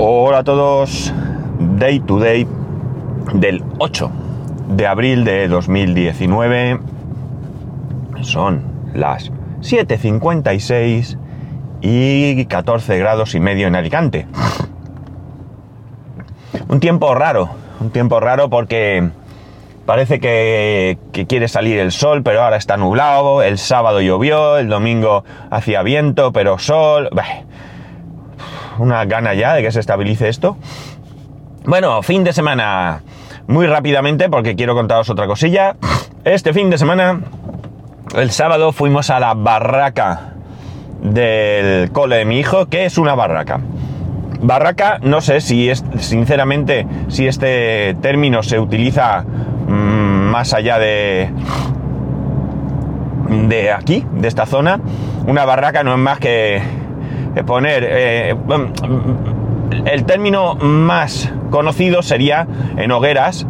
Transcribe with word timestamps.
Hola 0.00 0.38
a 0.38 0.44
todos, 0.44 1.12
Day 1.58 1.98
to 1.98 2.20
Day 2.20 2.46
del 3.34 3.64
8 3.78 4.08
de 4.68 4.86
abril 4.86 5.24
de 5.24 5.48
2019. 5.48 6.78
Son 8.20 8.62
las 8.94 9.32
7.56 9.60 11.18
y 11.80 12.44
14 12.44 12.96
grados 12.96 13.34
y 13.34 13.40
medio 13.40 13.66
en 13.66 13.74
Alicante. 13.74 14.28
Un 16.68 16.78
tiempo 16.78 17.12
raro, 17.16 17.50
un 17.80 17.90
tiempo 17.90 18.20
raro 18.20 18.48
porque 18.48 19.10
parece 19.84 20.20
que, 20.20 20.96
quiere 21.26 21.48
salir 21.48 21.76
el 21.80 21.90
sol, 21.90 22.22
pero 22.22 22.44
ahora 22.44 22.56
está 22.56 22.76
nublado. 22.76 23.42
El 23.42 23.58
sábado 23.58 24.00
llovió, 24.00 24.58
el 24.58 24.68
domingo 24.68 25.24
hacía 25.50 25.82
viento, 25.82 26.32
pero 26.32 26.56
sol. 26.60 27.10
Una 28.78 29.04
gana 29.04 29.34
ya 29.34 29.54
de 29.54 29.62
que 29.62 29.72
se 29.72 29.80
estabilice 29.80 30.28
esto. 30.28 30.56
Bueno, 31.64 32.02
fin 32.02 32.24
de 32.24 32.32
semana. 32.32 33.02
Muy 33.46 33.66
rápidamente, 33.66 34.28
porque 34.28 34.56
quiero 34.56 34.74
contaros 34.74 35.08
otra 35.10 35.26
cosilla. 35.26 35.76
Este 36.24 36.52
fin 36.52 36.70
de 36.70 36.78
semana, 36.78 37.20
el 38.14 38.30
sábado, 38.30 38.72
fuimos 38.72 39.10
a 39.10 39.20
la 39.20 39.34
barraca 39.34 40.34
del 41.02 41.90
cole 41.92 42.16
de 42.16 42.24
mi 42.24 42.38
hijo, 42.38 42.66
que 42.66 42.84
es 42.84 42.98
una 42.98 43.14
barraca. 43.14 43.60
Barraca, 44.40 44.98
no 45.02 45.20
sé 45.20 45.40
si 45.40 45.68
es, 45.68 45.84
sinceramente, 45.98 46.86
si 47.08 47.26
este 47.26 47.96
término 48.02 48.42
se 48.42 48.60
utiliza 48.60 49.22
mmm, 49.22 50.30
más 50.30 50.54
allá 50.54 50.78
de, 50.78 51.30
de 53.48 53.72
aquí, 53.72 54.06
de 54.12 54.28
esta 54.28 54.46
zona. 54.46 54.80
Una 55.26 55.44
barraca 55.44 55.82
no 55.82 55.92
es 55.92 55.98
más 55.98 56.18
que 56.18 56.62
poner... 57.44 57.86
Eh, 57.88 58.36
el 59.84 60.04
término 60.04 60.54
más 60.54 61.30
conocido 61.50 62.02
sería 62.02 62.46
en 62.76 62.90
hogueras. 62.90 63.46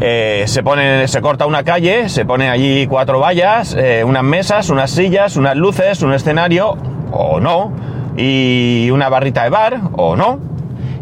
Eh, 0.00 0.44
se, 0.46 0.62
pone, 0.62 1.06
se 1.06 1.20
corta 1.20 1.46
una 1.46 1.62
calle, 1.62 2.08
se 2.08 2.24
pone 2.24 2.48
allí 2.50 2.86
cuatro 2.86 3.20
vallas, 3.20 3.76
eh, 3.78 4.02
unas 4.04 4.24
mesas, 4.24 4.70
unas 4.70 4.90
sillas, 4.90 5.36
unas 5.36 5.56
luces, 5.56 6.02
un 6.02 6.12
escenario, 6.12 6.76
o 7.12 7.38
no, 7.38 7.72
y 8.16 8.90
una 8.90 9.08
barrita 9.08 9.44
de 9.44 9.50
bar, 9.50 9.80
o 9.92 10.16
no. 10.16 10.40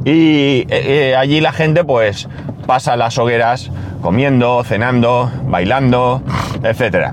Y 0.05 0.67
eh, 0.69 1.15
allí 1.17 1.41
la 1.41 1.53
gente 1.53 1.85
pues 1.85 2.29
pasa 2.67 2.97
las 2.97 3.17
hogueras 3.19 3.71
comiendo, 4.03 4.63
cenando, 4.65 5.31
bailando, 5.45 6.23
etc. 6.63 7.13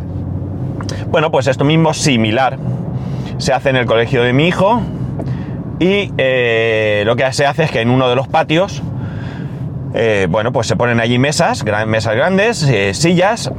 Bueno, 1.09 1.31
pues 1.31 1.47
esto 1.47 1.63
mismo 1.63 1.93
similar 1.93 2.57
se 3.37 3.53
hace 3.53 3.69
en 3.69 3.75
el 3.75 3.85
colegio 3.85 4.23
de 4.23 4.33
mi 4.33 4.47
hijo 4.47 4.81
y 5.79 6.11
eh, 6.17 7.03
lo 7.05 7.15
que 7.15 7.31
se 7.33 7.45
hace 7.45 7.63
es 7.63 7.71
que 7.71 7.81
en 7.81 7.89
uno 7.89 8.09
de 8.09 8.15
los 8.15 8.27
patios, 8.27 8.81
eh, 9.93 10.27
bueno, 10.29 10.51
pues 10.51 10.67
se 10.67 10.75
ponen 10.75 10.99
allí 10.99 11.19
mesas, 11.19 11.63
mesas 11.85 12.15
grandes, 12.15 12.63
eh, 12.63 12.93
sillas. 12.93 13.51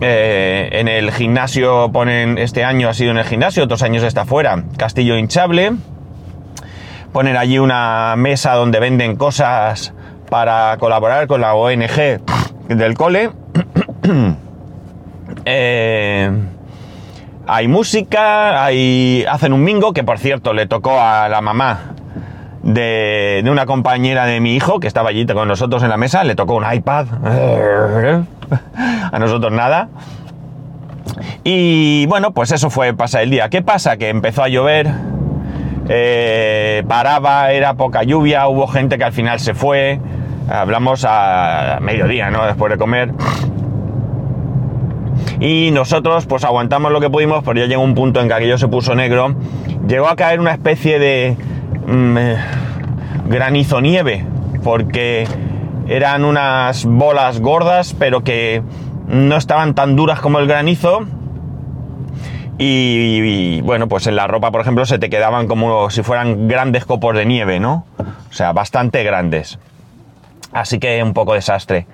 en 0.00 0.88
el 0.88 1.12
gimnasio 1.12 1.90
ponen, 1.92 2.36
este 2.36 2.64
año 2.64 2.88
ha 2.88 2.94
sido 2.94 3.12
en 3.12 3.18
el 3.18 3.24
gimnasio, 3.24 3.64
otros 3.64 3.82
años 3.82 4.02
está 4.02 4.24
fuera, 4.24 4.64
castillo 4.76 5.16
hinchable. 5.16 5.72
Ponen 7.12 7.36
allí 7.36 7.58
una 7.58 8.14
mesa 8.16 8.54
donde 8.54 8.80
venden 8.80 9.16
cosas 9.16 9.94
para 10.28 10.76
colaborar 10.78 11.26
con 11.26 11.40
la 11.40 11.54
ONG 11.54 12.20
del 12.68 12.94
cole. 12.94 13.30
hay 17.54 17.68
música, 17.68 18.64
hay, 18.64 19.26
hacen 19.28 19.52
un 19.52 19.62
mingo, 19.62 19.92
que 19.92 20.04
por 20.04 20.18
cierto 20.18 20.54
le 20.54 20.66
tocó 20.66 20.98
a 20.98 21.28
la 21.28 21.42
mamá 21.42 21.92
de, 22.62 23.44
una 23.46 23.66
compañera 23.66 24.24
de 24.24 24.40
mi 24.40 24.56
hijo 24.56 24.80
que 24.80 24.86
estaba 24.86 25.10
allí 25.10 25.26
con 25.26 25.48
nosotros 25.48 25.82
en 25.82 25.90
la 25.90 25.98
mesa, 25.98 26.24
le 26.24 26.34
tocó 26.34 26.54
un 26.54 26.64
iPad, 26.72 27.06
a 29.12 29.18
nosotros 29.18 29.52
nada. 29.52 29.88
Y 31.44 32.06
bueno, 32.06 32.30
pues 32.30 32.52
eso 32.52 32.70
fue 32.70 32.94
pasar 32.94 33.24
el 33.24 33.30
día. 33.30 33.50
¿Qué 33.50 33.60
pasa? 33.60 33.98
Que 33.98 34.08
empezó 34.08 34.42
a 34.44 34.48
llover, 34.48 34.88
eh, 35.90 36.82
paraba, 36.88 37.52
era 37.52 37.74
poca 37.74 38.02
lluvia, 38.02 38.48
hubo 38.48 38.66
gente 38.66 38.96
que 38.96 39.04
al 39.04 39.12
final 39.12 39.40
se 39.40 39.52
fue, 39.52 40.00
hablamos 40.48 41.04
a 41.06 41.80
mediodía, 41.82 42.30
¿no? 42.30 42.46
Después 42.46 42.72
de 42.72 42.78
comer. 42.78 43.12
Y 45.42 45.72
nosotros 45.72 46.26
pues 46.26 46.44
aguantamos 46.44 46.92
lo 46.92 47.00
que 47.00 47.10
pudimos, 47.10 47.42
pero 47.42 47.58
ya 47.58 47.66
llegó 47.66 47.82
un 47.82 47.96
punto 47.96 48.20
en 48.20 48.28
que 48.28 48.34
aquello 48.34 48.58
se 48.58 48.68
puso 48.68 48.94
negro. 48.94 49.34
Llegó 49.88 50.06
a 50.06 50.14
caer 50.14 50.38
una 50.38 50.52
especie 50.52 51.00
de 51.00 51.36
mmm, 51.84 52.16
granizo 53.28 53.80
nieve, 53.80 54.24
porque 54.62 55.26
eran 55.88 56.24
unas 56.24 56.84
bolas 56.84 57.40
gordas, 57.40 57.92
pero 57.98 58.22
que 58.22 58.62
no 59.08 59.36
estaban 59.36 59.74
tan 59.74 59.96
duras 59.96 60.20
como 60.20 60.38
el 60.38 60.46
granizo. 60.46 61.06
Y, 62.58 63.56
y, 63.56 63.60
bueno, 63.62 63.88
pues 63.88 64.06
en 64.06 64.14
la 64.14 64.28
ropa, 64.28 64.52
por 64.52 64.60
ejemplo, 64.60 64.86
se 64.86 65.00
te 65.00 65.10
quedaban 65.10 65.48
como 65.48 65.90
si 65.90 66.04
fueran 66.04 66.46
grandes 66.46 66.84
copos 66.84 67.16
de 67.16 67.26
nieve, 67.26 67.58
¿no? 67.58 67.84
O 67.98 68.32
sea, 68.32 68.52
bastante 68.52 69.02
grandes. 69.02 69.58
Así 70.52 70.78
que 70.78 71.02
un 71.02 71.14
poco 71.14 71.34
desastre. 71.34 71.88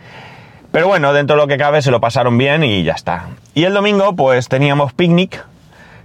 Pero 0.78 0.86
bueno, 0.86 1.12
dentro 1.12 1.34
de 1.34 1.42
lo 1.42 1.48
que 1.48 1.56
cabe 1.56 1.82
se 1.82 1.90
lo 1.90 2.00
pasaron 2.00 2.38
bien 2.38 2.62
y 2.62 2.84
ya 2.84 2.92
está. 2.92 3.30
Y 3.52 3.64
el 3.64 3.74
domingo 3.74 4.14
pues 4.14 4.46
teníamos 4.46 4.92
picnic, 4.92 5.44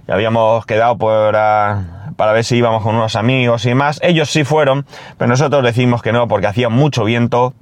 ya 0.08 0.14
habíamos 0.14 0.66
quedado 0.66 0.98
por, 0.98 1.32
uh, 1.32 2.14
para 2.16 2.32
ver 2.32 2.42
si 2.42 2.56
íbamos 2.56 2.82
con 2.82 2.96
unos 2.96 3.14
amigos 3.14 3.64
y 3.66 3.68
demás. 3.68 4.00
Ellos 4.02 4.32
sí 4.32 4.42
fueron, 4.42 4.84
pero 5.16 5.28
nosotros 5.28 5.62
decimos 5.62 6.02
que 6.02 6.12
no 6.12 6.26
porque 6.26 6.48
hacía 6.48 6.70
mucho 6.70 7.04
viento. 7.04 7.54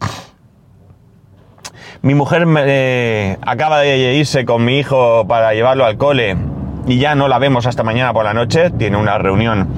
Mi 2.00 2.14
mujer 2.14 2.46
eh, 2.48 3.36
acaba 3.42 3.80
de 3.80 4.14
irse 4.14 4.46
con 4.46 4.64
mi 4.64 4.78
hijo 4.78 5.26
para 5.28 5.52
llevarlo 5.52 5.84
al 5.84 5.98
cole 5.98 6.38
y 6.86 6.96
ya 6.96 7.14
no 7.14 7.28
la 7.28 7.38
vemos 7.38 7.66
hasta 7.66 7.82
mañana 7.82 8.14
por 8.14 8.24
la 8.24 8.32
noche. 8.32 8.70
Tiene 8.70 8.96
una 8.96 9.18
reunión 9.18 9.68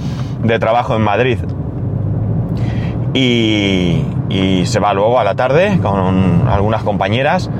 de 0.44 0.56
trabajo 0.60 0.94
en 0.94 1.02
Madrid 1.02 1.38
y, 3.14 4.04
y, 4.34 4.66
se 4.66 4.80
va 4.80 4.92
luego 4.92 5.18
a 5.18 5.24
la 5.24 5.34
tarde 5.34 5.78
con 5.80 6.48
algunas 6.48 6.82
compañeras. 6.82 7.50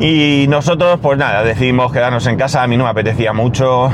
Y 0.00 0.46
nosotros, 0.48 0.98
pues 1.02 1.18
nada, 1.18 1.42
decidimos 1.42 1.92
quedarnos 1.92 2.26
en 2.26 2.36
casa. 2.36 2.62
A 2.62 2.66
mí 2.66 2.76
no 2.76 2.84
me 2.84 2.90
apetecía 2.90 3.32
mucho 3.32 3.90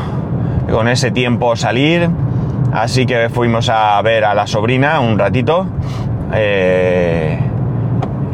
con 0.70 0.88
ese 0.88 1.10
tiempo 1.10 1.56
salir. 1.56 2.08
Así 2.72 3.06
que 3.06 3.28
fuimos 3.28 3.68
a 3.68 4.00
ver 4.02 4.24
a 4.24 4.34
la 4.34 4.46
sobrina 4.46 5.00
un 5.00 5.18
ratito. 5.18 5.66
Eh, 6.34 7.38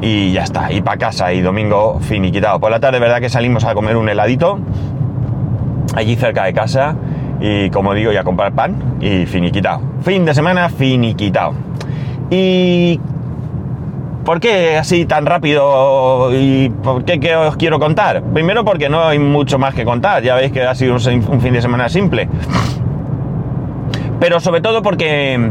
y 0.02 0.32
ya 0.32 0.42
está, 0.42 0.72
y 0.72 0.82
para 0.82 0.98
casa. 0.98 1.32
Y 1.32 1.40
domingo 1.40 2.00
finiquitado. 2.00 2.58
Por 2.58 2.70
la 2.70 2.80
tarde, 2.80 2.98
verdad 2.98 3.20
que 3.20 3.30
salimos 3.30 3.64
a 3.64 3.74
comer 3.74 3.96
un 3.96 4.08
heladito. 4.08 4.58
Allí 5.94 6.16
cerca 6.16 6.44
de 6.44 6.52
casa. 6.52 6.96
Y 7.40 7.70
como 7.70 7.94
digo, 7.94 8.12
y 8.12 8.16
a 8.16 8.24
comprar 8.24 8.52
pan. 8.52 8.96
Y 9.00 9.24
finiquitado. 9.26 9.80
Fin 10.02 10.24
de 10.24 10.34
semana 10.34 10.68
finiquitado. 10.68 11.54
¿Y 12.30 13.00
por 14.24 14.40
qué 14.40 14.76
así 14.76 15.06
tan 15.06 15.26
rápido? 15.26 16.30
¿Y 16.32 16.68
por 16.68 17.04
qué, 17.04 17.36
os 17.36 17.56
quiero 17.56 17.78
contar? 17.78 18.22
Primero 18.22 18.64
porque 18.64 18.88
no 18.88 19.04
hay 19.04 19.18
mucho 19.18 19.58
más 19.58 19.74
que 19.74 19.84
contar, 19.84 20.22
ya 20.22 20.34
veis 20.34 20.52
que 20.52 20.62
ha 20.62 20.74
sido 20.74 20.94
un, 20.94 21.40
fin 21.40 21.52
de 21.52 21.62
semana 21.62 21.88
simple. 21.88 22.28
Pero 24.20 24.40
sobre 24.40 24.60
todo 24.60 24.82
porque, 24.82 25.50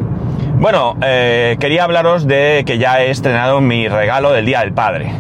bueno, 0.60 0.96
eh, 1.02 1.58
quería 1.60 1.84
hablaros 1.84 2.26
de 2.28 2.64
que 2.66 2.78
ya 2.78 3.02
he 3.02 3.12
estrenado 3.12 3.60
mi 3.62 3.88
regalo 3.88 4.32
del 4.32 4.46
Día 4.46 4.62
del 4.62 4.74
Padre. 4.74 5.12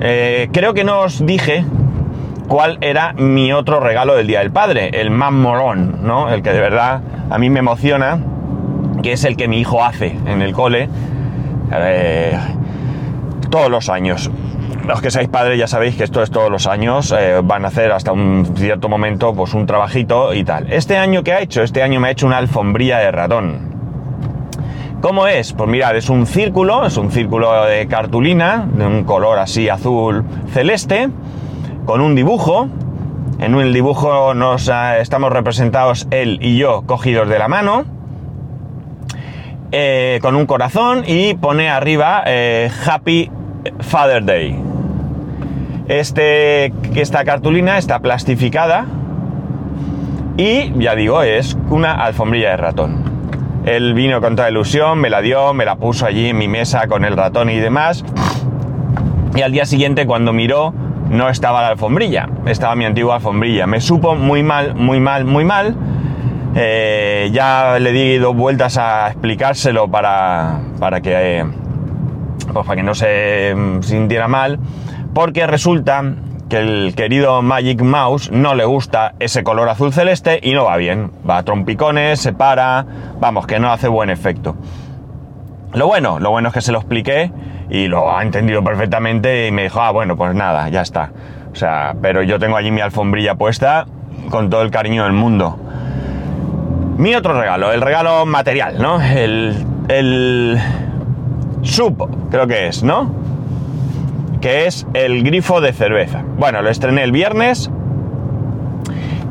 Eh, 0.00 0.48
creo 0.52 0.74
que 0.74 0.84
no 0.84 1.00
os 1.00 1.24
dije 1.24 1.64
cuál 2.48 2.78
era 2.82 3.14
mi 3.14 3.52
otro 3.52 3.80
regalo 3.80 4.14
del 4.14 4.26
Día 4.26 4.40
del 4.40 4.50
Padre, 4.50 4.90
el 4.92 5.10
más 5.10 5.32
molón, 5.32 6.00
¿no? 6.02 6.28
El 6.28 6.42
que 6.42 6.52
de 6.52 6.60
verdad 6.60 7.00
a 7.30 7.38
mí 7.38 7.48
me 7.48 7.60
emociona 7.60 8.18
que 9.02 9.12
es 9.12 9.24
el 9.24 9.36
que 9.36 9.48
mi 9.48 9.60
hijo 9.60 9.82
hace 9.82 10.16
en 10.26 10.42
el 10.42 10.52
cole 10.52 10.88
eh, 11.72 12.38
todos 13.50 13.70
los 13.70 13.88
años. 13.88 14.30
Los 14.86 15.00
que 15.00 15.10
seáis 15.10 15.28
padres 15.28 15.58
ya 15.58 15.66
sabéis 15.66 15.96
que 15.96 16.04
esto 16.04 16.22
es 16.22 16.30
todos 16.30 16.50
los 16.50 16.66
años, 16.66 17.12
eh, 17.18 17.40
van 17.42 17.64
a 17.64 17.68
hacer 17.68 17.90
hasta 17.90 18.12
un 18.12 18.54
cierto 18.56 18.88
momento 18.88 19.34
pues 19.34 19.52
un 19.54 19.66
trabajito 19.66 20.32
y 20.32 20.44
tal. 20.44 20.72
Este 20.72 20.96
año 20.96 21.24
que 21.24 21.32
ha 21.32 21.40
hecho, 21.40 21.62
este 21.62 21.82
año 21.82 21.98
me 21.98 22.08
ha 22.08 22.10
hecho 22.12 22.26
una 22.26 22.38
alfombrilla 22.38 22.98
de 22.98 23.10
ratón. 23.10 23.76
¿Cómo 25.00 25.26
es? 25.26 25.52
Pues 25.52 25.68
mirad, 25.68 25.96
es 25.96 26.08
un 26.08 26.26
círculo, 26.26 26.86
es 26.86 26.96
un 26.96 27.10
círculo 27.10 27.64
de 27.64 27.86
cartulina, 27.86 28.66
de 28.72 28.86
un 28.86 29.04
color 29.04 29.38
así 29.38 29.68
azul 29.68 30.24
celeste, 30.52 31.08
con 31.84 32.00
un 32.00 32.14
dibujo. 32.14 32.68
En 33.38 33.54
el 33.54 33.72
dibujo 33.72 34.34
nos 34.34 34.68
uh, 34.68 35.00
estamos 35.00 35.32
representados 35.32 36.06
él 36.10 36.38
y 36.40 36.56
yo 36.56 36.82
cogidos 36.86 37.28
de 37.28 37.38
la 37.38 37.48
mano 37.48 37.84
eh, 39.72 40.20
con 40.22 40.36
un 40.36 40.46
corazón 40.46 41.02
y 41.06 41.34
pone 41.34 41.68
arriba 41.68 42.22
eh, 42.24 42.70
Happy 42.86 43.30
Father 43.80 44.24
Day. 44.24 44.58
Este, 45.88 46.72
esta 46.94 47.24
cartulina 47.24 47.78
está 47.78 48.00
plastificada 48.00 48.86
y 50.36 50.72
ya 50.78 50.94
digo, 50.94 51.22
es 51.22 51.56
una 51.70 51.92
alfombrilla 51.92 52.50
de 52.50 52.56
ratón. 52.56 53.04
Él 53.64 53.94
vino 53.94 54.20
con 54.20 54.36
toda 54.36 54.50
ilusión, 54.50 54.98
me 54.98 55.10
la 55.10 55.20
dio, 55.20 55.54
me 55.54 55.64
la 55.64 55.76
puso 55.76 56.06
allí 56.06 56.28
en 56.28 56.38
mi 56.38 56.46
mesa 56.46 56.86
con 56.88 57.04
el 57.04 57.16
ratón 57.16 57.50
y 57.50 57.58
demás. 57.58 58.04
Y 59.34 59.42
al 59.42 59.52
día 59.52 59.66
siguiente, 59.66 60.06
cuando 60.06 60.32
miró, 60.32 60.72
no 61.10 61.28
estaba 61.28 61.62
la 61.62 61.68
alfombrilla, 61.68 62.28
estaba 62.46 62.76
mi 62.76 62.84
antigua 62.84 63.16
alfombrilla. 63.16 63.66
Me 63.66 63.80
supo 63.80 64.14
muy 64.14 64.42
mal, 64.42 64.74
muy 64.74 65.00
mal, 65.00 65.24
muy 65.24 65.44
mal. 65.44 65.76
Eh, 66.54 67.30
ya 67.32 67.78
le 67.78 67.92
di 67.92 68.18
dos 68.18 68.36
vueltas 68.36 68.78
a 68.78 69.08
explicárselo 69.08 69.88
para, 69.88 70.60
para 70.78 71.00
que, 71.00 71.44
pues 72.56 72.66
para 72.66 72.76
que 72.76 72.82
no 72.82 72.94
se 72.94 73.54
sintiera 73.82 74.28
mal, 74.28 74.58
porque 75.12 75.46
resulta 75.46 76.02
que 76.48 76.56
el 76.56 76.94
querido 76.96 77.42
Magic 77.42 77.82
Mouse 77.82 78.30
no 78.30 78.54
le 78.54 78.64
gusta 78.64 79.12
ese 79.18 79.44
color 79.44 79.68
azul 79.68 79.92
celeste 79.92 80.40
y 80.42 80.54
no 80.54 80.64
va 80.64 80.78
bien. 80.78 81.10
Va 81.28 81.36
a 81.36 81.42
trompicones, 81.42 82.18
se 82.18 82.32
para, 82.32 82.86
vamos, 83.20 83.46
que 83.46 83.60
no 83.60 83.70
hace 83.70 83.88
buen 83.88 84.08
efecto. 84.08 84.56
Lo 85.74 85.86
bueno, 85.86 86.18
lo 86.18 86.30
bueno 86.30 86.48
es 86.48 86.54
que 86.54 86.62
se 86.62 86.72
lo 86.72 86.78
expliqué 86.78 87.30
y 87.68 87.88
lo 87.88 88.16
ha 88.16 88.22
entendido 88.22 88.64
perfectamente 88.64 89.48
y 89.48 89.50
me 89.50 89.64
dijo, 89.64 89.82
ah, 89.82 89.90
bueno, 89.90 90.16
pues 90.16 90.34
nada, 90.34 90.66
ya 90.70 90.80
está. 90.80 91.10
O 91.52 91.56
sea, 91.56 91.94
pero 92.00 92.22
yo 92.22 92.38
tengo 92.38 92.56
allí 92.56 92.70
mi 92.70 92.80
alfombrilla 92.80 93.34
puesta 93.34 93.84
con 94.30 94.48
todo 94.48 94.62
el 94.62 94.70
cariño 94.70 95.04
del 95.04 95.12
mundo. 95.12 95.58
Mi 96.96 97.14
otro 97.14 97.38
regalo, 97.38 97.70
el 97.70 97.82
regalo 97.82 98.24
material, 98.24 98.80
¿no? 98.80 99.02
El, 99.02 99.66
el 99.88 100.58
sub, 101.66 102.28
creo 102.30 102.46
que 102.46 102.68
es, 102.68 102.82
¿no? 102.82 103.10
Que 104.40 104.66
es 104.66 104.86
el 104.94 105.22
grifo 105.22 105.60
de 105.60 105.72
cerveza. 105.72 106.22
Bueno, 106.38 106.62
lo 106.62 106.70
estrené 106.70 107.02
el 107.02 107.12
viernes 107.12 107.70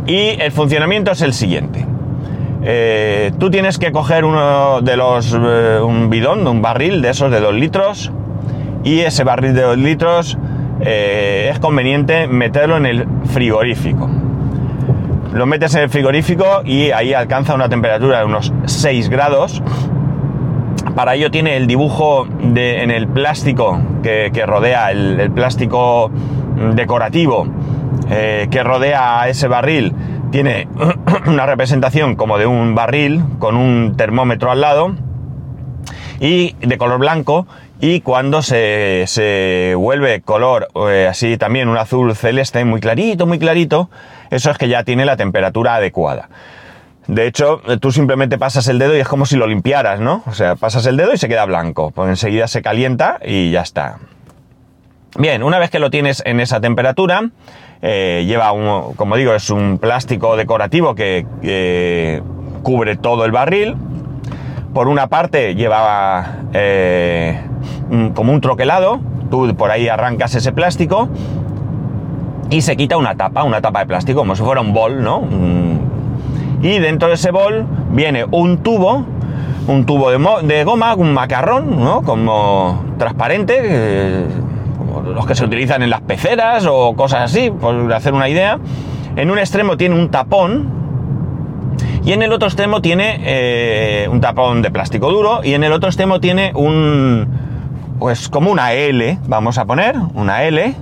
y 0.07 0.39
el 0.39 0.51
funcionamiento 0.51 1.11
es 1.11 1.21
el 1.21 1.33
siguiente. 1.33 1.85
Eh, 2.63 3.31
tú 3.39 3.51
tienes 3.51 3.77
que 3.77 3.91
coger 3.91 4.25
uno 4.25 4.81
de 4.81 4.97
los, 4.97 5.37
eh, 5.39 5.79
un 5.81 6.09
bidón, 6.09 6.47
un 6.47 6.61
barril 6.61 7.01
de 7.01 7.11
esos 7.11 7.29
de 7.29 7.39
2 7.39 7.53
litros, 7.53 8.11
y 8.83 9.01
ese 9.01 9.23
barril 9.23 9.53
de 9.53 9.61
2 9.61 9.77
litros 9.77 10.37
eh, 10.81 11.49
es 11.51 11.59
conveniente 11.59 12.27
meterlo 12.27 12.77
en 12.77 12.85
el 12.85 13.07
frigorífico. 13.25 14.09
Lo 15.33 15.45
metes 15.45 15.75
en 15.75 15.81
el 15.81 15.89
frigorífico 15.89 16.61
y 16.63 16.91
ahí 16.91 17.13
alcanza 17.13 17.55
una 17.55 17.67
temperatura 17.67 18.19
de 18.19 18.25
unos 18.25 18.53
6 18.65 19.09
grados. 19.09 19.61
Para 20.93 21.15
ello 21.15 21.31
tiene 21.31 21.57
el 21.57 21.67
dibujo 21.67 22.27
de, 22.39 22.83
en 22.83 22.91
el 22.91 23.07
plástico 23.07 23.79
que, 24.03 24.29
rodea, 24.45 24.91
el, 24.91 25.31
plástico 25.31 26.11
decorativo 26.73 27.47
eh, 28.09 28.47
que 28.51 28.63
rodea 28.63 29.21
a 29.21 29.29
ese 29.29 29.47
barril. 29.47 29.93
Tiene 30.31 30.67
una 31.27 31.45
representación 31.45 32.15
como 32.15 32.37
de 32.37 32.45
un 32.45 32.75
barril 32.75 33.23
con 33.39 33.55
un 33.55 33.95
termómetro 33.97 34.51
al 34.51 34.61
lado 34.61 34.95
y 36.19 36.53
de 36.61 36.77
color 36.77 36.99
blanco 36.99 37.47
y 37.81 38.01
cuando 38.01 38.41
se, 38.41 39.73
vuelve 39.77 40.21
color 40.21 40.69
eh, 40.89 41.07
así 41.09 41.37
también 41.37 41.67
un 41.67 41.77
azul 41.77 42.15
celeste 42.15 42.63
muy 42.63 42.79
clarito, 42.79 43.25
muy 43.25 43.37
clarito, 43.37 43.89
eso 44.29 44.49
es 44.49 44.57
que 44.57 44.69
ya 44.69 44.83
tiene 44.83 45.05
la 45.05 45.17
temperatura 45.17 45.75
adecuada. 45.75 46.29
De 47.07 47.27
hecho, 47.27 47.61
tú 47.79 47.91
simplemente 47.91 48.37
pasas 48.37 48.67
el 48.67 48.79
dedo 48.79 48.95
y 48.95 48.99
es 48.99 49.07
como 49.07 49.25
si 49.25 49.37
lo 49.37 49.45
limpiaras, 49.45 49.99
¿no? 49.99 50.23
O 50.25 50.33
sea, 50.33 50.55
pasas 50.55 50.85
el 50.87 50.97
dedo 50.97 51.13
y 51.13 51.17
se 51.17 51.27
queda 51.27 51.45
blanco, 51.45 51.91
pues 51.91 52.09
enseguida 52.09 52.47
se 52.47 52.61
calienta 52.61 53.19
y 53.23 53.51
ya 53.51 53.61
está. 53.61 53.99
Bien, 55.17 55.43
una 55.43 55.59
vez 55.59 55.69
que 55.69 55.79
lo 55.79 55.91
tienes 55.91 56.23
en 56.25 56.39
esa 56.39 56.59
temperatura, 56.59 57.29
eh, 57.81 58.25
lleva 58.27 58.51
un, 58.51 58.93
como 58.95 59.15
digo, 59.15 59.33
es 59.33 59.49
un 59.49 59.77
plástico 59.77 60.35
decorativo 60.35 60.95
que 60.95 62.21
cubre 62.63 62.97
todo 62.97 63.23
el 63.25 63.31
barril. 63.31 63.75
Por 64.73 64.89
una 64.89 65.07
parte 65.07 65.55
lleva 65.55 66.39
eh, 66.51 67.39
como 68.13 68.33
un 68.33 68.41
troquelado, 68.41 68.99
tú 69.29 69.55
por 69.55 69.71
ahí 69.71 69.87
arrancas 69.87 70.35
ese 70.35 70.51
plástico 70.51 71.07
y 72.49 72.61
se 72.61 72.75
quita 72.75 72.97
una 72.97 73.15
tapa, 73.15 73.43
una 73.43 73.61
tapa 73.61 73.79
de 73.79 73.85
plástico, 73.85 74.19
como 74.19 74.35
si 74.35 74.43
fuera 74.43 74.59
un 74.61 74.73
bol, 74.73 75.01
¿no? 75.01 75.21
Y 76.61 76.79
dentro 76.79 77.09
de 77.09 77.15
ese 77.15 77.31
bol 77.31 77.65
viene 77.91 78.25
un 78.31 78.59
tubo, 78.59 79.05
un 79.67 79.85
tubo 79.85 80.11
de, 80.11 80.63
goma, 80.63 80.95
un 80.95 81.13
macarrón, 81.13 81.83
¿no? 81.83 82.01
Como 82.01 82.83
transparente, 82.97 83.59
eh, 83.63 84.25
como 84.77 85.01
los 85.01 85.25
que 85.25 85.35
se 85.35 85.45
utilizan 85.45 85.83
en 85.83 85.89
las 85.89 86.01
peceras 86.01 86.65
o 86.69 86.95
cosas 86.95 87.31
así, 87.31 87.51
por 87.51 87.91
hacer 87.93 88.13
una 88.13 88.29
idea. 88.29 88.59
En 89.15 89.31
un 89.31 89.39
extremo 89.39 89.77
tiene 89.77 89.95
un 89.95 90.09
tapón, 90.09 90.85
y 92.05 92.13
en 92.13 92.21
el 92.21 92.31
otro 92.31 92.47
extremo 92.47 92.81
tiene 92.81 93.19
eh, 93.23 94.07
un 94.11 94.21
tapón 94.21 94.61
de 94.61 94.69
plástico 94.69 95.09
duro 95.09 95.41
y 95.43 95.55
en 95.55 95.63
el 95.63 95.71
otro 95.71 95.89
extremo 95.89 96.19
tiene 96.19 96.51
un, 96.53 97.27
pues 97.97 98.29
como 98.29 98.51
una 98.51 98.73
L, 98.73 99.17
vamos 99.27 99.57
a 99.57 99.65
poner, 99.65 99.95
una 100.13 100.43
L, 100.43 100.75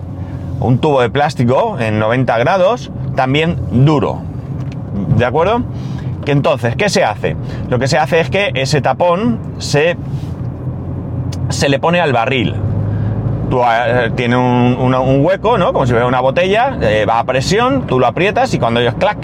un 0.60 0.80
tubo 0.80 1.02
de 1.02 1.10
plástico 1.10 1.78
en 1.80 1.98
90 1.98 2.38
grados, 2.40 2.92
también 3.16 3.58
duro. 3.72 4.22
¿De 5.18 5.26
acuerdo? 5.26 5.64
Entonces, 6.26 6.76
¿qué 6.76 6.90
se 6.90 7.04
hace? 7.04 7.36
Lo 7.70 7.80
que 7.80 7.88
se 7.88 7.98
hace 7.98 8.20
es 8.20 8.30
que 8.30 8.52
ese 8.54 8.82
tapón 8.82 9.40
se, 9.58 9.98
se 11.50 11.70
le 11.70 11.80
pone 11.80 12.00
al 12.00 12.14
barril. 12.14 12.56
Tú, 13.50 13.62
eh, 13.62 14.12
tiene 14.16 14.38
un, 14.38 15.26
hueco, 15.26 15.58
¿no? 15.58 15.74
Como 15.74 15.86
si 15.86 15.92
fuera 15.92 16.08
una 16.08 16.22
botella, 16.22 16.78
eh, 16.82 17.06
va 17.06 17.20
a 17.20 17.24
presión, 17.26 17.86
tú 17.88 18.00
lo 18.00 18.08
aprietas 18.08 18.54
y 18.54 18.60
cuando 18.60 18.80
ellos 18.80 18.96
clac, 18.96 19.18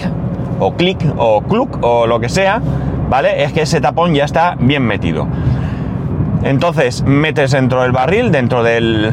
o 0.60 0.74
clic 0.74 0.98
o 1.16 1.40
cluck 1.42 1.78
o 1.80 2.06
lo 2.06 2.20
que 2.20 2.28
sea, 2.28 2.60
¿vale? 3.08 3.42
Es 3.42 3.52
que 3.52 3.62
ese 3.62 3.80
tapón 3.80 4.14
ya 4.14 4.24
está 4.24 4.56
bien 4.60 4.84
metido. 4.84 5.26
Entonces 6.42 7.02
metes 7.02 7.50
dentro 7.50 7.82
del 7.82 7.92
barril, 7.92 8.30
dentro 8.30 8.62
del, 8.62 9.12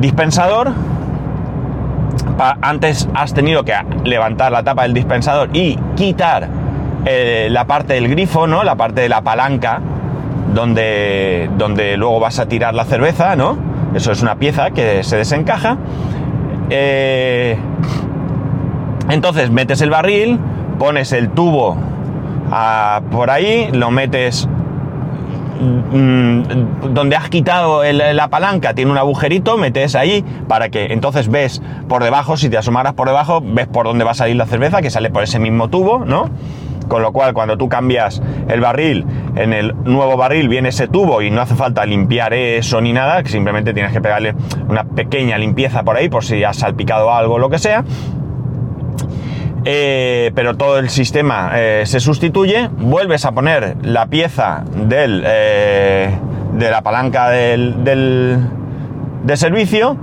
dispensador. 0.00 0.72
Antes 2.38 3.08
has 3.14 3.34
tenido 3.34 3.64
que 3.64 3.74
levantar 4.04 4.52
la 4.52 4.62
tapa 4.62 4.82
del 4.82 4.94
dispensador 4.94 5.50
y 5.52 5.78
quitar 5.96 6.48
eh, 7.04 7.48
la 7.50 7.66
parte 7.66 7.94
del 7.94 8.08
grifo, 8.08 8.46
¿no? 8.46 8.64
La 8.64 8.74
parte 8.74 9.02
de 9.02 9.08
la 9.08 9.22
palanca 9.22 9.80
donde, 10.52 11.50
donde 11.56 11.96
luego 11.96 12.20
vas 12.20 12.38
a 12.38 12.46
tirar 12.46 12.74
la 12.74 12.84
cerveza, 12.84 13.36
¿no? 13.36 13.56
Eso 13.94 14.12
es 14.12 14.22
una 14.22 14.36
pieza 14.36 14.70
que 14.70 15.04
se 15.04 15.16
desencaja. 15.16 15.76
Eh, 16.70 17.58
entonces 19.10 19.50
metes 19.50 19.80
el 19.82 19.90
barril, 19.90 20.40
pones 20.78 21.12
el 21.12 21.30
tubo 21.30 21.76
ah, 22.50 23.02
por 23.10 23.30
ahí, 23.30 23.68
lo 23.72 23.90
metes 23.90 24.48
donde 25.60 27.16
has 27.16 27.28
quitado 27.28 27.82
la 27.92 28.28
palanca 28.28 28.74
tiene 28.74 28.90
un 28.90 28.98
agujerito, 28.98 29.56
metes 29.56 29.94
ahí 29.94 30.24
para 30.48 30.68
que 30.68 30.92
entonces 30.92 31.28
ves 31.28 31.62
por 31.88 32.02
debajo, 32.02 32.36
si 32.36 32.48
te 32.48 32.58
asomaras 32.58 32.94
por 32.94 33.08
debajo, 33.08 33.40
ves 33.44 33.66
por 33.66 33.86
dónde 33.86 34.04
va 34.04 34.12
a 34.12 34.14
salir 34.14 34.36
la 34.36 34.46
cerveza, 34.46 34.82
que 34.82 34.90
sale 34.90 35.10
por 35.10 35.22
ese 35.22 35.38
mismo 35.38 35.68
tubo, 35.68 36.04
¿no? 36.04 36.30
Con 36.88 37.00
lo 37.00 37.12
cual, 37.12 37.32
cuando 37.32 37.56
tú 37.56 37.68
cambias 37.68 38.20
el 38.48 38.60
barril, 38.60 39.06
en 39.36 39.54
el 39.54 39.74
nuevo 39.84 40.18
barril 40.18 40.48
viene 40.48 40.68
ese 40.68 40.86
tubo 40.86 41.22
y 41.22 41.30
no 41.30 41.40
hace 41.40 41.54
falta 41.54 41.86
limpiar 41.86 42.34
eso 42.34 42.80
ni 42.80 42.92
nada, 42.92 43.22
que 43.22 43.30
simplemente 43.30 43.72
tienes 43.72 43.92
que 43.92 44.02
pegarle 44.02 44.34
una 44.68 44.84
pequeña 44.84 45.38
limpieza 45.38 45.82
por 45.82 45.96
ahí 45.96 46.10
por 46.10 46.24
si 46.24 46.44
has 46.44 46.58
salpicado 46.58 47.10
algo 47.10 47.34
o 47.34 47.38
lo 47.38 47.48
que 47.48 47.58
sea. 47.58 47.84
Eh, 49.66 50.30
pero 50.34 50.56
todo 50.56 50.78
el 50.78 50.90
sistema 50.90 51.52
eh, 51.54 51.84
se 51.86 51.98
sustituye, 51.98 52.68
vuelves 52.68 53.24
a 53.24 53.32
poner 53.32 53.76
la 53.82 54.06
pieza 54.06 54.62
del, 54.76 55.22
eh, 55.24 56.10
de 56.52 56.70
la 56.70 56.82
palanca 56.82 57.30
del, 57.30 57.82
de 59.24 59.36
servicio, 59.38 59.96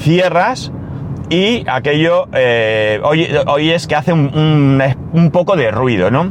cierras 0.00 0.72
y 1.28 1.64
aquello 1.68 2.26
hoy, 3.04 3.70
es 3.70 3.86
que 3.86 3.96
hace 3.96 4.14
un, 4.14 4.82
un, 5.12 5.30
poco 5.30 5.56
de 5.56 5.70
ruido, 5.70 6.10
¿no? 6.10 6.30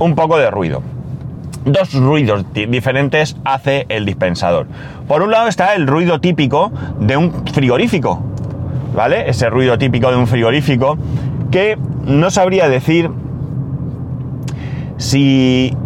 Un 0.00 0.14
poco 0.16 0.38
de 0.38 0.50
ruido. 0.50 0.82
Dos 1.64 1.94
ruidos 1.94 2.46
diferentes 2.52 3.36
hace 3.44 3.86
el 3.88 4.06
dispensador. 4.06 4.66
Por 5.06 5.22
un 5.22 5.30
lado 5.30 5.46
está 5.46 5.74
el 5.74 5.86
ruido 5.86 6.20
típico 6.20 6.72
de 6.98 7.16
un 7.16 7.46
frigorífico, 7.46 8.20
¿vale? 8.94 9.28
Ese 9.28 9.50
ruido 9.50 9.78
típico 9.78 10.10
de 10.10 10.16
un 10.16 10.26
frigorífico 10.26 10.96
que 11.50 11.78
no 12.04 12.30
sabría 12.30 12.68
decir 12.68 13.10
si 14.96 15.76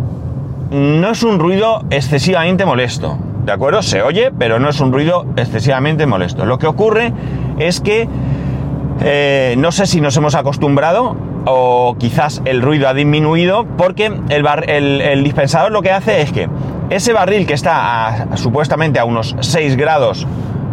no 0.71 1.11
es 1.11 1.23
un 1.23 1.38
ruido 1.38 1.85
excesivamente 1.90 2.64
molesto. 2.64 3.18
¿De 3.44 3.52
acuerdo? 3.52 3.83
Se 3.83 4.02
oye, 4.02 4.33
pero 4.37 4.59
no 4.59 4.71
es 4.71 4.80
un 4.80 4.92
ruido 4.92 5.26
excesivamente 5.37 6.06
molesto. 6.06 6.47
Lo 6.47 6.59
que 6.59 6.66
ocurre 6.66 7.12
es 7.59 7.80
que 7.80 8.09
eh, 9.02 9.54
no 9.59 9.71
sé 9.71 9.87
si 9.87 10.00
nos 10.00 10.16
hemos 10.16 10.35
acostumbrado 10.35 11.16
o 11.47 11.97
quizás 11.99 12.40
el 12.44 12.62
ruido 12.62 12.88
ha 12.88 12.94
disminuido 12.94 13.66
porque 13.76 14.06
el, 14.30 15.25
dispensador 15.25 15.73
lo 15.73 15.83
que 15.83 15.90
hace 15.90 16.23
es 16.23 16.33
que 16.33 16.49
ese 16.90 17.12
barril 17.12 17.47
que 17.47 17.54
está 17.54 18.28
supuestamente 18.37 18.99
a 18.99 19.04
unos 19.04 19.37
6 19.40 19.76
grados 19.76 20.26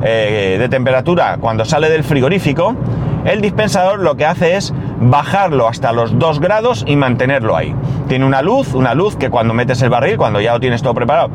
eh, 0.03 0.57
de 0.59 0.69
temperatura 0.69 1.37
cuando 1.39 1.65
sale 1.65 1.89
del 1.89 2.03
frigorífico, 2.03 2.75
el 3.25 3.41
dispensador 3.41 3.99
lo 3.99 4.15
que 4.15 4.25
hace 4.25 4.55
es 4.55 4.73
bajarlo 4.99 5.67
hasta 5.67 5.91
los 5.91 6.17
2 6.17 6.39
grados 6.39 6.83
y 6.87 6.95
mantenerlo 6.95 7.55
ahí. 7.55 7.75
Tiene 8.07 8.25
una 8.25 8.41
luz, 8.41 8.73
una 8.73 8.93
luz 8.93 9.15
que 9.15 9.29
cuando 9.29 9.53
metes 9.53 9.81
el 9.81 9.89
barril, 9.89 10.17
cuando 10.17 10.41
ya 10.41 10.53
lo 10.53 10.59
tienes 10.59 10.81
todo 10.81 10.93
preparado, 10.93 11.29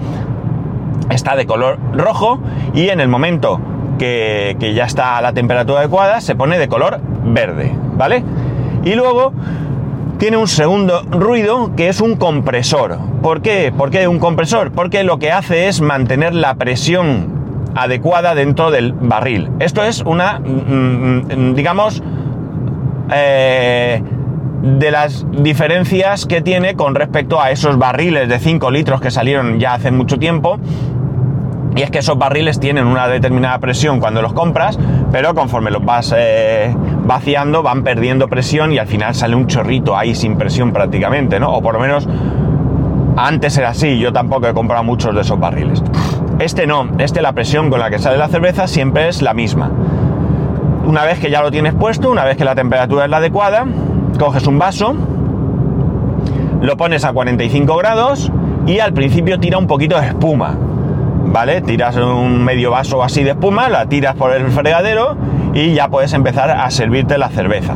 está 1.10 1.36
de 1.36 1.46
color 1.46 1.78
rojo 1.92 2.40
y 2.74 2.88
en 2.88 3.00
el 3.00 3.08
momento 3.08 3.60
que, 3.98 4.56
que 4.58 4.74
ya 4.74 4.84
está 4.84 5.16
a 5.16 5.22
la 5.22 5.32
temperatura 5.32 5.80
adecuada 5.80 6.20
se 6.20 6.34
pone 6.34 6.58
de 6.58 6.68
color 6.68 7.00
verde, 7.24 7.72
¿vale? 7.96 8.24
Y 8.84 8.94
luego 8.94 9.32
tiene 10.18 10.36
un 10.36 10.48
segundo 10.48 11.02
ruido 11.10 11.72
que 11.76 11.88
es 11.88 12.00
un 12.00 12.16
compresor. 12.16 12.98
¿Por 13.22 13.42
qué? 13.42 13.72
¿Por 13.76 13.90
qué 13.90 14.08
un 14.08 14.18
compresor? 14.18 14.72
Porque 14.72 15.04
lo 15.04 15.18
que 15.18 15.30
hace 15.30 15.68
es 15.68 15.80
mantener 15.80 16.34
la 16.34 16.54
presión 16.54 17.35
adecuada 17.76 18.34
dentro 18.34 18.70
del 18.70 18.92
barril. 18.92 19.50
Esto 19.60 19.84
es 19.84 20.00
una, 20.02 20.40
mm, 20.40 21.50
mm, 21.50 21.54
digamos, 21.54 22.02
eh, 23.12 24.02
de 24.62 24.90
las 24.90 25.26
diferencias 25.30 26.26
que 26.26 26.40
tiene 26.40 26.74
con 26.74 26.94
respecto 26.94 27.40
a 27.40 27.50
esos 27.50 27.78
barriles 27.78 28.28
de 28.28 28.38
5 28.38 28.70
litros 28.70 29.00
que 29.00 29.10
salieron 29.10 29.60
ya 29.60 29.74
hace 29.74 29.90
mucho 29.90 30.18
tiempo. 30.18 30.58
Y 31.76 31.82
es 31.82 31.90
que 31.90 31.98
esos 31.98 32.16
barriles 32.16 32.58
tienen 32.58 32.86
una 32.86 33.06
determinada 33.06 33.58
presión 33.58 34.00
cuando 34.00 34.22
los 34.22 34.32
compras, 34.32 34.78
pero 35.12 35.34
conforme 35.34 35.70
los 35.70 35.84
vas 35.84 36.14
eh, 36.16 36.74
vaciando 37.04 37.62
van 37.62 37.84
perdiendo 37.84 38.28
presión 38.28 38.72
y 38.72 38.78
al 38.78 38.86
final 38.86 39.14
sale 39.14 39.36
un 39.36 39.46
chorrito 39.46 39.94
ahí 39.94 40.14
sin 40.14 40.38
presión 40.38 40.72
prácticamente, 40.72 41.38
¿no? 41.38 41.52
O 41.52 41.60
por 41.60 41.74
lo 41.74 41.80
menos 41.80 42.08
antes 43.18 43.58
era 43.58 43.70
así, 43.70 43.98
yo 43.98 44.10
tampoco 44.10 44.46
he 44.46 44.54
comprado 44.54 44.84
muchos 44.84 45.14
de 45.14 45.20
esos 45.20 45.38
barriles. 45.38 45.82
Este 46.38 46.66
no, 46.66 46.90
este 46.98 47.22
la 47.22 47.32
presión 47.32 47.70
con 47.70 47.80
la 47.80 47.88
que 47.88 47.98
sale 47.98 48.18
la 48.18 48.28
cerveza 48.28 48.66
siempre 48.66 49.08
es 49.08 49.22
la 49.22 49.32
misma. 49.32 49.70
Una 50.84 51.02
vez 51.04 51.18
que 51.18 51.30
ya 51.30 51.40
lo 51.40 51.50
tienes 51.50 51.72
puesto, 51.72 52.10
una 52.10 52.24
vez 52.24 52.36
que 52.36 52.44
la 52.44 52.54
temperatura 52.54 53.04
es 53.04 53.10
la 53.10 53.16
adecuada, 53.16 53.64
coges 54.18 54.46
un 54.46 54.58
vaso, 54.58 54.94
lo 56.60 56.76
pones 56.76 57.06
a 57.06 57.12
45 57.14 57.76
grados 57.76 58.30
y 58.66 58.80
al 58.80 58.92
principio 58.92 59.40
tira 59.40 59.56
un 59.56 59.66
poquito 59.66 59.98
de 59.98 60.08
espuma. 60.08 60.54
¿Vale? 61.28 61.62
Tiras 61.62 61.96
un 61.96 62.44
medio 62.44 62.70
vaso 62.70 63.02
así 63.02 63.24
de 63.24 63.30
espuma, 63.30 63.68
la 63.70 63.86
tiras 63.86 64.14
por 64.14 64.32
el 64.32 64.46
fregadero 64.50 65.16
y 65.54 65.72
ya 65.72 65.88
puedes 65.88 66.12
empezar 66.12 66.50
a 66.50 66.70
servirte 66.70 67.16
la 67.16 67.30
cerveza. 67.30 67.74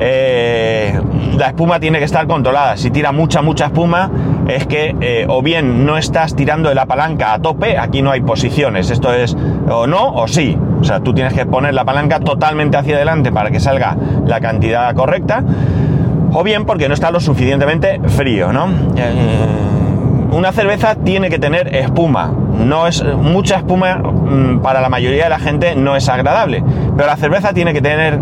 Eh, 0.00 0.98
la 1.38 1.48
espuma 1.48 1.80
tiene 1.80 1.98
que 1.98 2.04
estar 2.04 2.26
controlada. 2.26 2.76
Si 2.76 2.90
tira 2.90 3.12
mucha, 3.12 3.42
mucha 3.42 3.66
espuma, 3.66 4.10
es 4.48 4.66
que 4.66 4.94
eh, 5.00 5.26
o 5.28 5.42
bien 5.42 5.84
no 5.84 5.96
estás 5.96 6.34
tirando 6.36 6.68
de 6.68 6.74
la 6.74 6.86
palanca 6.86 7.34
a 7.34 7.40
tope, 7.40 7.78
aquí 7.78 8.02
no 8.02 8.10
hay 8.10 8.20
posiciones, 8.20 8.90
esto 8.90 9.12
es 9.12 9.36
o 9.68 9.86
no 9.86 10.14
o 10.14 10.28
sí. 10.28 10.56
O 10.80 10.84
sea, 10.84 11.00
tú 11.00 11.14
tienes 11.14 11.32
que 11.32 11.46
poner 11.46 11.74
la 11.74 11.84
palanca 11.84 12.20
totalmente 12.20 12.76
hacia 12.76 12.96
adelante 12.96 13.32
para 13.32 13.50
que 13.50 13.60
salga 13.60 13.96
la 14.26 14.40
cantidad 14.40 14.94
correcta, 14.94 15.42
o 16.32 16.42
bien 16.42 16.64
porque 16.64 16.88
no 16.88 16.94
está 16.94 17.10
lo 17.10 17.20
suficientemente 17.20 18.00
frío, 18.08 18.52
¿no? 18.52 18.68
Eh, 18.96 19.12
una 20.32 20.52
cerveza 20.52 20.96
tiene 20.96 21.30
que 21.30 21.38
tener 21.38 21.74
espuma. 21.74 22.30
No 22.58 22.86
es 22.86 23.02
mucha 23.02 23.56
espuma 23.56 23.96
mm, 23.96 24.60
para 24.60 24.80
la 24.80 24.88
mayoría 24.88 25.24
de 25.24 25.30
la 25.30 25.38
gente 25.38 25.74
no 25.76 25.96
es 25.96 26.08
agradable, 26.08 26.62
pero 26.96 27.06
la 27.06 27.16
cerveza 27.16 27.52
tiene 27.52 27.72
que 27.72 27.80
tener 27.80 28.18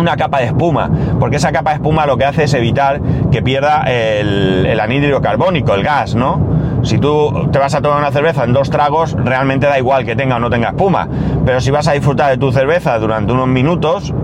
una 0.00 0.16
capa 0.16 0.38
de 0.38 0.46
espuma, 0.46 0.90
porque 1.18 1.36
esa 1.36 1.52
capa 1.52 1.70
de 1.70 1.76
espuma 1.76 2.06
lo 2.06 2.16
que 2.16 2.24
hace 2.24 2.44
es 2.44 2.54
evitar 2.54 3.00
que 3.30 3.42
pierda 3.42 3.84
el, 3.86 4.66
el 4.66 5.20
carbónico, 5.20 5.74
el 5.74 5.82
gas, 5.82 6.14
¿no? 6.14 6.40
Si 6.82 6.98
tú 6.98 7.48
te 7.52 7.58
vas 7.58 7.74
a 7.74 7.82
tomar 7.82 7.98
una 7.98 8.10
cerveza 8.10 8.44
en 8.44 8.52
dos 8.52 8.70
tragos, 8.70 9.12
realmente 9.12 9.66
da 9.66 9.78
igual 9.78 10.04
que 10.04 10.16
tenga 10.16 10.36
o 10.36 10.40
no 10.40 10.48
tenga 10.48 10.68
espuma. 10.68 11.08
Pero 11.44 11.60
si 11.60 11.70
vas 11.70 11.86
a 11.88 11.92
disfrutar 11.92 12.30
de 12.30 12.38
tu 12.38 12.52
cerveza 12.52 12.98
durante 12.98 13.32
unos 13.32 13.48
minutos, 13.48 14.14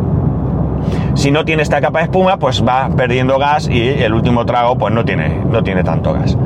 si 1.15 1.31
no 1.31 1.45
tiene 1.45 1.63
esta 1.63 1.81
capa 1.81 1.99
de 2.01 2.05
espuma, 2.07 2.39
pues 2.39 2.65
va 2.67 2.89
perdiendo 2.97 3.39
gas 3.39 3.69
y 3.69 3.89
el 3.89 4.15
último 4.15 4.47
trago 4.47 4.77
pues 4.77 4.93
no 4.93 5.05
tiene, 5.05 5.43
no 5.51 5.63
tiene 5.63 5.85
tanto 5.85 6.13
gas. 6.13 6.37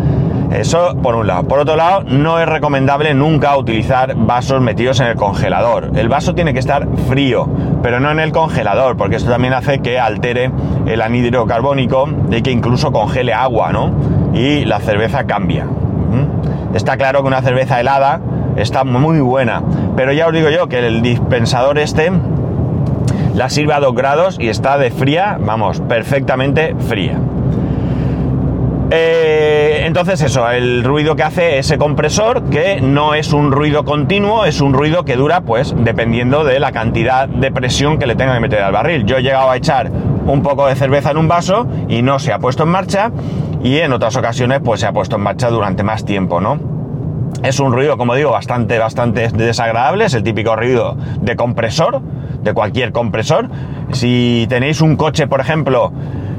Eso 0.50 0.97
por 1.00 1.14
un 1.14 1.26
lado. 1.26 1.45
Por 1.45 1.61
otro 1.61 1.76
lado, 1.76 2.02
no 2.02 2.40
es 2.40 2.47
recomendable 2.47 3.14
nunca 3.14 3.57
utilizar 3.57 4.14
vasos 4.16 4.61
metidos 4.61 4.99
en 5.00 5.07
el 5.07 5.14
congelador. 5.14 5.90
El 5.95 6.09
vaso 6.09 6.35
tiene 6.35 6.52
que 6.52 6.59
estar 6.59 6.88
frío, 7.09 7.49
pero 7.83 8.00
no 8.00 8.11
en 8.11 8.19
el 8.19 8.33
congelador, 8.33 8.97
porque 8.97 9.16
esto 9.16 9.30
también 9.30 9.54
hace 9.54 9.78
que 9.78 10.00
altere 10.00 10.50
el 10.87 11.02
anhídrido 11.02 11.47
carbónico 11.47 12.09
y 12.30 12.42
que 12.42 12.50
incluso 12.50 12.90
congele 12.90 13.33
agua, 13.33 13.73
¿no? 13.73 13.92
Y 14.35 14.64
la 14.64 14.80
cerveza 14.80 15.25
cambia. 15.25 15.64
¿Mm? 15.64 16.75
Está 16.76 16.97
claro 16.97 17.23
que 17.23 17.28
una 17.28 17.42
cerveza 17.42 17.78
helada 17.78 18.21
está 18.57 18.83
muy 18.85 19.21
buena, 19.21 19.62
pero 19.97 20.12
ya 20.12 20.26
os 20.26 20.33
digo 20.33 20.50
yo 20.50 20.69
que 20.69 20.85
el 20.85 21.00
dispensador 21.00 21.78
este 21.78 22.11
la 23.35 23.49
sirve 23.49 23.73
a 23.73 23.80
2 23.80 23.95
grados 23.95 24.37
y 24.40 24.49
está 24.49 24.76
de 24.76 24.90
fría, 24.90 25.38
vamos, 25.40 25.80
perfectamente 25.80 26.75
fría. 26.88 27.19
Eh, 28.92 29.85
entonces 29.87 30.20
eso, 30.20 30.50
el 30.50 30.82
ruido 30.82 31.14
que 31.14 31.23
hace 31.23 31.59
ese 31.59 31.78
compresor, 31.78 32.50
que 32.50 32.80
no 32.80 33.14
es 33.14 33.32
un 33.32 33.52
ruido 33.52 33.85
continuo, 33.85 34.44
es 34.44 34.61
un 34.61 34.73
ruido 34.73 35.04
que 35.04 35.14
dura 35.14 35.42
pues 35.42 35.73
dependiendo 35.76 36.42
de 36.42 36.59
la 36.59 36.73
cantidad 36.73 37.28
de 37.28 37.52
presión 37.52 37.99
que 37.99 38.06
le 38.06 38.16
tenga 38.16 38.35
que 38.35 38.40
meter 38.40 38.62
al 38.62 38.73
barril. 38.73 39.04
Yo 39.06 39.18
he 39.18 39.23
llegado 39.23 39.49
a 39.49 39.56
echar 39.56 39.90
un 40.26 40.42
poco 40.42 40.66
de 40.66 40.75
cerveza 40.75 41.12
en 41.12 41.18
un 41.18 41.28
vaso 41.28 41.68
y 41.88 42.02
no 42.02 42.18
se 42.18 42.32
ha 42.32 42.40
puesto 42.40 42.64
en 42.64 42.70
marcha 42.70 43.12
y 43.62 43.78
en 43.78 43.92
otras 43.92 44.16
ocasiones 44.16 44.61
pues 44.64 44.80
se 44.80 44.87
ha 44.87 44.92
puesto 44.92 45.16
en 45.16 45.23
marcha 45.23 45.50
durante 45.50 45.85
más 45.85 46.04
tiempo, 46.04 46.40
¿no? 46.40 46.59
Es 47.44 47.61
un 47.61 47.73
ruido, 47.73 47.97
como 47.97 48.16
digo, 48.16 48.32
bastante, 48.32 48.78
bastante 48.78 49.28
desagradable, 49.28 50.06
es 50.06 50.14
el 50.14 50.25
típico 50.25 50.56
ruido 50.56 50.97
de 51.20 51.37
compresor, 51.37 52.02
de 52.42 52.52
cualquier 52.52 52.90
compresor. 52.90 53.49
Si 53.92 54.47
tenéis 54.49 54.80
un 54.80 54.97
coche, 54.97 55.26
por 55.26 55.40
ejemplo, 55.40 55.92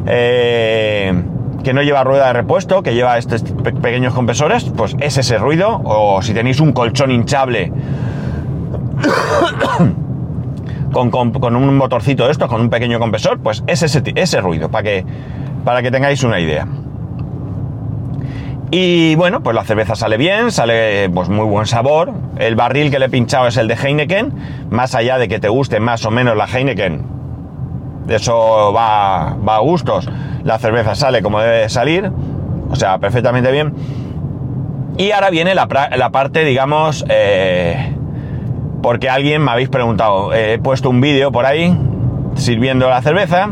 eh, 0.06 1.14
que 1.62 1.74
no 1.74 1.82
lleva 1.82 2.04
rueda 2.04 2.28
de 2.28 2.34
repuesto, 2.34 2.84
que 2.84 2.94
lleva 2.94 3.18
estos 3.18 3.44
pequeños 3.82 4.14
compresores, 4.14 4.66
pues 4.76 4.96
es 5.00 5.18
ese 5.18 5.38
ruido. 5.38 5.82
O 5.84 6.22
si 6.22 6.34
tenéis 6.34 6.60
un 6.60 6.74
colchón 6.74 7.12
hinchable 7.12 7.72
con, 10.92 11.56
un 11.56 11.78
motorcito 11.78 12.26
de 12.26 12.32
estos, 12.32 12.50
con 12.50 12.62
un 12.62 12.70
pequeño 12.70 13.00
compresor, 13.00 13.40
pues 13.40 13.64
es 13.68 13.84
ese, 13.84 14.02
ese 14.16 14.42
ruido, 14.42 14.70
para 14.70 14.84
que, 14.84 15.06
para 15.64 15.82
que 15.82 15.92
tengáis 15.92 16.24
una 16.24 16.40
idea. 16.40 16.68
Y 18.74 19.16
bueno, 19.16 19.42
pues 19.42 19.54
la 19.54 19.66
cerveza 19.66 19.96
sale 19.96 20.16
bien, 20.16 20.50
sale 20.52 21.10
pues 21.10 21.28
muy 21.28 21.46
buen 21.46 21.66
sabor. 21.66 22.14
El 22.38 22.56
barril 22.56 22.90
que 22.90 23.00
le 23.00 23.08
he 23.08 23.10
pinchado 23.10 23.48
es 23.48 23.58
el 23.58 23.68
de 23.68 23.76
Heineken, 23.76 24.34
más 24.70 24.96
allá 24.96 25.18
de 25.18 25.28
que 25.28 25.40
te 25.40 25.50
guste 25.50 25.82
más 25.82 26.06
o 26.06 26.12
menos 26.12 26.38
la 26.38 26.46
Heineken, 26.46 27.04
eso 28.08 28.74
va, 28.74 29.36
va 29.46 29.58
a 29.58 29.60
gustos 29.60 30.10
la 30.44 30.58
cerveza 30.60 30.96
sale 30.96 31.22
como 31.22 31.40
debe 31.40 31.70
salir, 31.70 32.12
o 32.70 32.76
sea, 32.76 33.00
perfectamente 33.00 33.52
bien. 33.52 33.74
Y 34.98 35.12
ahora 35.12 35.30
viene 35.30 35.56
la, 35.56 35.68
parte, 35.68 36.44
digamos, 36.44 37.06
eh, 37.10 37.96
porque 38.82 39.10
alguien 39.10 39.44
me 39.44 39.52
habéis 39.52 39.70
preguntado, 39.70 40.34
he 40.34 40.60
puesto 40.60 40.90
un 40.90 41.02
vídeo 41.02 41.32
por 41.32 41.46
ahí 41.46 41.76
sirviendo 42.36 42.90
la 42.90 43.02
cerveza 43.02 43.50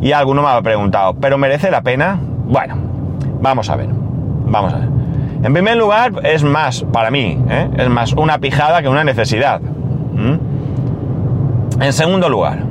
y 0.00 0.12
alguno 0.12 0.42
me 0.42 0.48
ha 0.48 0.62
preguntado, 0.62 1.14
¿pero 1.14 1.38
merece 1.38 1.70
la 1.70 1.82
pena? 1.82 2.18
Bueno, 2.20 2.76
vamos 3.40 3.70
a 3.70 3.76
ver, 3.76 3.88
vamos 3.90 4.72
a 4.72 4.78
ver. 4.78 4.88
En 5.42 5.52
primer 5.52 5.76
lugar, 5.76 6.12
es 6.22 6.44
más, 6.44 6.84
para 6.92 7.10
mí, 7.10 7.38
¿eh? 7.48 7.68
es 7.76 7.88
más 7.88 8.12
una 8.12 8.38
pijada 8.38 8.80
que 8.82 8.88
una 8.88 9.02
necesidad. 9.02 9.60
En 11.80 11.92
segundo 11.92 12.28
lugar, 12.28 12.64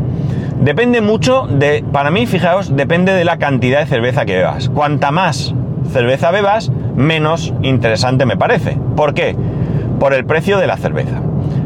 Depende 0.62 1.02
mucho 1.02 1.48
de, 1.50 1.84
para 1.92 2.12
mí, 2.12 2.28
fijaos, 2.28 2.76
depende 2.76 3.14
de 3.14 3.26
la 3.26 3.38
cantidad 3.38 3.80
de 3.80 3.88
cerveza 3.88 4.26
que 4.26 4.38
bebas. 4.38 4.70
Cuanta 4.70 5.10
más 5.10 5.56
cerveza 5.92 6.30
bebas, 6.30 6.72
menos 6.96 7.52
interesante 7.64 8.28
me 8.28 8.38
parece. 8.38 8.78
¿Por 8.96 9.16
qué? 9.16 9.36
Por 10.00 10.14
el 10.14 10.24
precio 10.24 10.60
de 10.60 10.68
la 10.68 10.78
cerveza. 10.78 11.20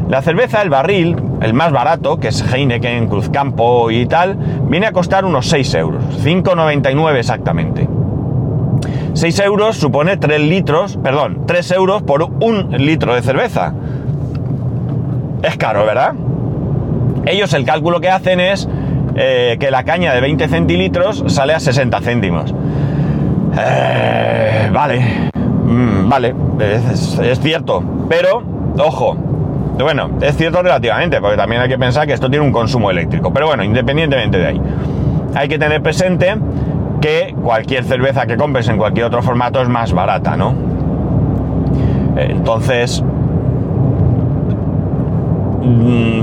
La 0.08 0.22
cerveza, 0.22 0.62
el 0.62 0.70
barril, 0.70 1.14
el 1.42 1.52
más 1.52 1.72
barato, 1.72 2.18
que 2.18 2.28
es 2.28 2.42
Heineken, 2.50 3.08
Cruzcampo 3.08 3.90
y 3.90 4.06
tal, 4.06 4.38
viene 4.62 4.86
a 4.86 4.92
costar 4.92 5.26
unos 5.26 5.46
6 5.48 5.74
euros, 5.74 6.02
5,99 6.24 7.16
exactamente. 7.16 7.86
6 9.12 9.38
euros 9.40 9.76
supone 9.76 10.16
3 10.16 10.40
litros, 10.40 10.96
perdón, 11.02 11.42
3 11.46 11.70
euros 11.72 12.02
por 12.02 12.22
un 12.22 12.70
litro 12.78 13.14
de 13.14 13.20
cerveza. 13.20 13.74
Es 15.42 15.58
caro, 15.58 15.84
¿verdad? 15.84 16.14
Ellos 17.26 17.52
el 17.54 17.64
cálculo 17.64 18.00
que 18.00 18.08
hacen 18.08 18.40
es 18.40 18.68
eh, 19.16 19.56
que 19.58 19.70
la 19.70 19.82
caña 19.84 20.12
de 20.12 20.20
20 20.20 20.48
centilitros 20.48 21.24
sale 21.28 21.54
a 21.54 21.60
60 21.60 22.00
céntimos. 22.00 22.54
Eh, 23.58 24.68
vale, 24.70 25.30
mm, 25.34 26.08
vale, 26.08 26.34
es, 26.60 27.40
cierto, 27.40 27.82
pero, 28.08 28.42
ojo, 28.78 29.16
bueno, 29.78 30.10
es 30.20 30.36
cierto 30.36 30.62
relativamente, 30.62 31.20
porque 31.20 31.36
también 31.38 31.62
hay 31.62 31.68
que 31.68 31.78
pensar 31.78 32.06
que 32.06 32.12
esto 32.12 32.28
tiene 32.28 32.44
un 32.44 32.52
consumo 32.52 32.90
eléctrico, 32.90 33.32
pero 33.32 33.46
bueno, 33.46 33.64
independientemente 33.64 34.36
de 34.36 34.46
ahí, 34.46 34.60
hay 35.34 35.48
que 35.48 35.58
tener 35.58 35.82
presente 35.82 36.36
que 37.00 37.34
cualquier 37.42 37.84
cerveza 37.84 38.26
que 38.26 38.36
compres 38.36 38.68
en 38.68 38.76
cualquier 38.76 39.06
otro 39.06 39.22
formato 39.22 39.62
es 39.62 39.68
más 39.68 39.92
barata, 39.92 40.36
¿no? 40.36 40.54
Entonces, 42.16 43.02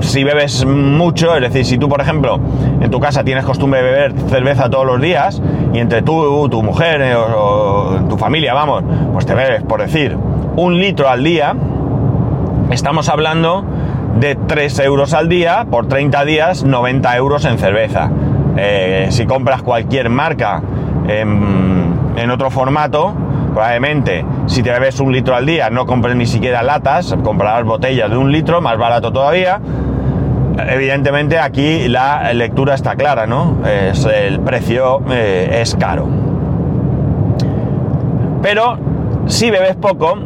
si 0.01 0.23
bebes 0.23 0.65
mucho, 0.65 1.35
es 1.35 1.41
decir, 1.41 1.65
si 1.65 1.77
tú, 1.77 1.89
por 1.89 2.01
ejemplo, 2.01 2.39
en 2.81 2.89
tu 2.89 2.99
casa 2.99 3.23
tienes 3.23 3.45
costumbre 3.45 3.81
de 3.81 3.91
beber 3.91 4.13
cerveza 4.29 4.69
todos 4.69 4.85
los 4.85 5.01
días, 5.01 5.41
y 5.73 5.79
entre 5.79 6.01
tú, 6.01 6.47
tu 6.49 6.61
mujer 6.63 7.01
eh, 7.01 7.15
o, 7.15 7.99
tu 8.09 8.17
familia, 8.17 8.53
vamos, 8.53 8.83
pues 9.11 9.25
te 9.25 9.33
bebes, 9.33 9.63
por 9.63 9.81
decir, 9.81 10.17
un 10.55 10.79
litro 10.79 11.09
al 11.09 11.23
día, 11.23 11.55
estamos 12.71 13.09
hablando 13.09 13.63
de 14.19 14.35
3 14.35 14.79
euros 14.79 15.13
al 15.13 15.29
día, 15.29 15.65
por 15.69 15.87
30 15.87 16.25
días, 16.25 16.63
90 16.63 17.17
euros 17.17 17.45
en 17.45 17.57
cerveza. 17.57 18.11
Eh, 18.55 19.07
si 19.09 19.25
compras 19.25 19.63
cualquier 19.63 20.09
marca 20.09 20.61
en 21.07 22.31
otro 22.31 22.49
formato, 22.49 23.13
Probablemente, 23.53 24.25
si 24.47 24.63
te 24.63 24.71
bebes 24.71 24.99
un 24.99 25.11
litro 25.11 25.35
al 25.35 25.45
día, 25.45 25.69
no 25.69 25.85
compres 25.85 26.15
ni 26.15 26.25
siquiera 26.25 26.63
latas, 26.63 27.15
comprarás 27.23 27.63
botellas 27.63 28.09
de 28.09 28.17
un 28.17 28.31
litro, 28.31 28.61
más 28.61 28.79
barato 28.79 29.13
todavía. 29.13 29.61
Evidentemente 30.57 31.37
aquí 31.37 31.87
la 31.87 32.33
lectura 32.33 32.73
está 32.73 32.95
clara, 32.95 33.27
¿no? 33.27 33.57
Es, 33.65 34.05
el 34.05 34.39
precio 34.39 35.01
eh, 35.11 35.59
es 35.61 35.75
caro. 35.75 36.07
Pero 38.41 38.77
si 39.27 39.51
bebes 39.51 39.75
poco, 39.75 40.17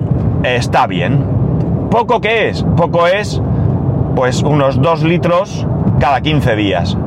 está 0.43 0.87
bien. 0.87 1.23
¿Poco 1.91 2.21
qué 2.21 2.47
es? 2.49 2.63
Poco 2.77 3.07
es 3.07 3.41
pues 4.15 4.41
unos 4.41 4.81
2 4.81 5.03
litros 5.03 5.67
cada 5.99 6.21
15 6.21 6.55
días. 6.55 6.97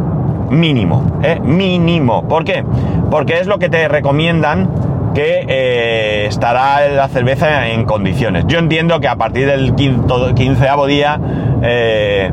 Mínimo, 0.50 1.21
¿eh? 1.23 1.41
Mínimo. 1.43 2.29
¿Por 2.29 2.45
qué? 2.45 2.65
Porque 3.11 3.41
es 3.41 3.47
lo 3.47 3.59
que 3.59 3.69
te 3.69 3.89
recomiendan 3.89 4.69
que 5.14 5.45
eh, 5.49 6.26
estará 6.26 6.88
la 6.88 7.09
cerveza 7.09 7.69
en 7.69 7.85
condiciones. 7.85 8.45
Yo 8.47 8.59
entiendo 8.59 9.00
que 9.00 9.09
a 9.09 9.17
partir 9.17 9.47
del 9.47 9.75
quinceavo 9.75 10.87
día 10.87 11.21
eh, 11.62 12.31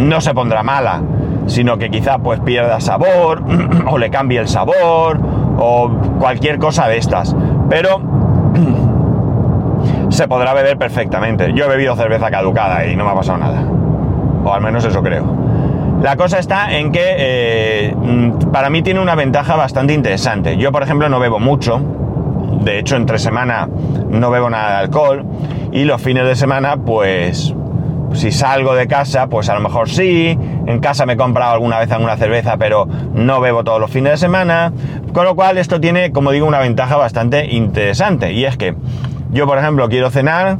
no 0.00 0.20
se 0.20 0.34
pondrá 0.34 0.62
mala, 0.62 1.02
sino 1.46 1.78
que 1.78 1.90
quizá 1.90 2.18
pues 2.18 2.40
pierda 2.40 2.80
sabor 2.80 3.42
o 3.86 3.98
le 3.98 4.10
cambie 4.10 4.38
el 4.38 4.48
sabor 4.48 5.20
o 5.58 5.90
cualquier 6.18 6.58
cosa 6.58 6.88
de 6.88 6.98
estas. 6.98 7.34
Pero 7.68 8.00
se 10.10 10.28
podrá 10.28 10.54
beber 10.54 10.76
perfectamente. 10.78 11.52
Yo 11.54 11.66
he 11.66 11.68
bebido 11.68 11.96
cerveza 11.96 12.30
caducada 12.30 12.86
y 12.86 12.96
no 12.96 13.04
me 13.04 13.10
ha 13.10 13.14
pasado 13.14 13.38
nada. 13.38 13.62
O 14.44 14.52
al 14.52 14.60
menos 14.60 14.84
eso 14.84 15.02
creo. 15.02 15.41
La 16.02 16.16
cosa 16.16 16.40
está 16.40 16.76
en 16.76 16.90
que 16.90 17.00
eh, 17.04 17.94
mm, 17.96 18.50
para 18.50 18.70
mí 18.70 18.82
tiene 18.82 18.98
una 18.98 19.14
ventaja 19.14 19.54
bastante 19.54 19.94
interesante. 19.94 20.56
Yo, 20.56 20.72
por 20.72 20.82
ejemplo, 20.82 21.08
no 21.08 21.20
bebo 21.20 21.38
mucho. 21.38 21.80
De 22.64 22.80
hecho, 22.80 22.96
entre 22.96 23.20
semana 23.20 23.68
no 24.08 24.30
bebo 24.32 24.50
nada 24.50 24.70
de 24.70 24.76
alcohol. 24.78 25.24
Y 25.70 25.84
los 25.84 26.02
fines 26.02 26.24
de 26.26 26.34
semana, 26.34 26.76
pues, 26.76 27.54
si 28.14 28.32
salgo 28.32 28.74
de 28.74 28.88
casa, 28.88 29.28
pues 29.28 29.48
a 29.48 29.54
lo 29.54 29.60
mejor 29.60 29.88
sí. 29.88 30.36
En 30.66 30.80
casa 30.80 31.06
me 31.06 31.12
he 31.12 31.16
comprado 31.16 31.52
alguna 31.52 31.78
vez 31.78 31.92
alguna 31.92 32.16
cerveza, 32.16 32.56
pero 32.56 32.88
no 33.14 33.40
bebo 33.40 33.62
todos 33.62 33.78
los 33.78 33.90
fines 33.92 34.14
de 34.14 34.16
semana. 34.16 34.72
Con 35.12 35.24
lo 35.24 35.36
cual, 35.36 35.56
esto 35.56 35.80
tiene, 35.80 36.10
como 36.10 36.32
digo, 36.32 36.48
una 36.48 36.58
ventaja 36.58 36.96
bastante 36.96 37.46
interesante. 37.54 38.32
Y 38.32 38.44
es 38.44 38.56
que 38.56 38.74
yo, 39.30 39.46
por 39.46 39.56
ejemplo, 39.56 39.88
quiero 39.88 40.10
cenar 40.10 40.58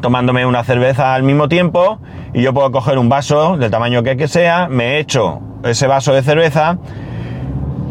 tomándome 0.00 0.46
una 0.46 0.64
cerveza 0.64 1.14
al 1.14 1.22
mismo 1.22 1.48
tiempo 1.48 1.98
y 2.32 2.42
yo 2.42 2.52
puedo 2.52 2.70
coger 2.72 2.98
un 2.98 3.08
vaso 3.08 3.56
del 3.56 3.70
tamaño 3.70 4.02
que, 4.02 4.28
sea, 4.28 4.68
me 4.68 4.98
echo 4.98 5.40
ese 5.64 5.86
vaso 5.86 6.12
de 6.12 6.22
cerveza 6.22 6.78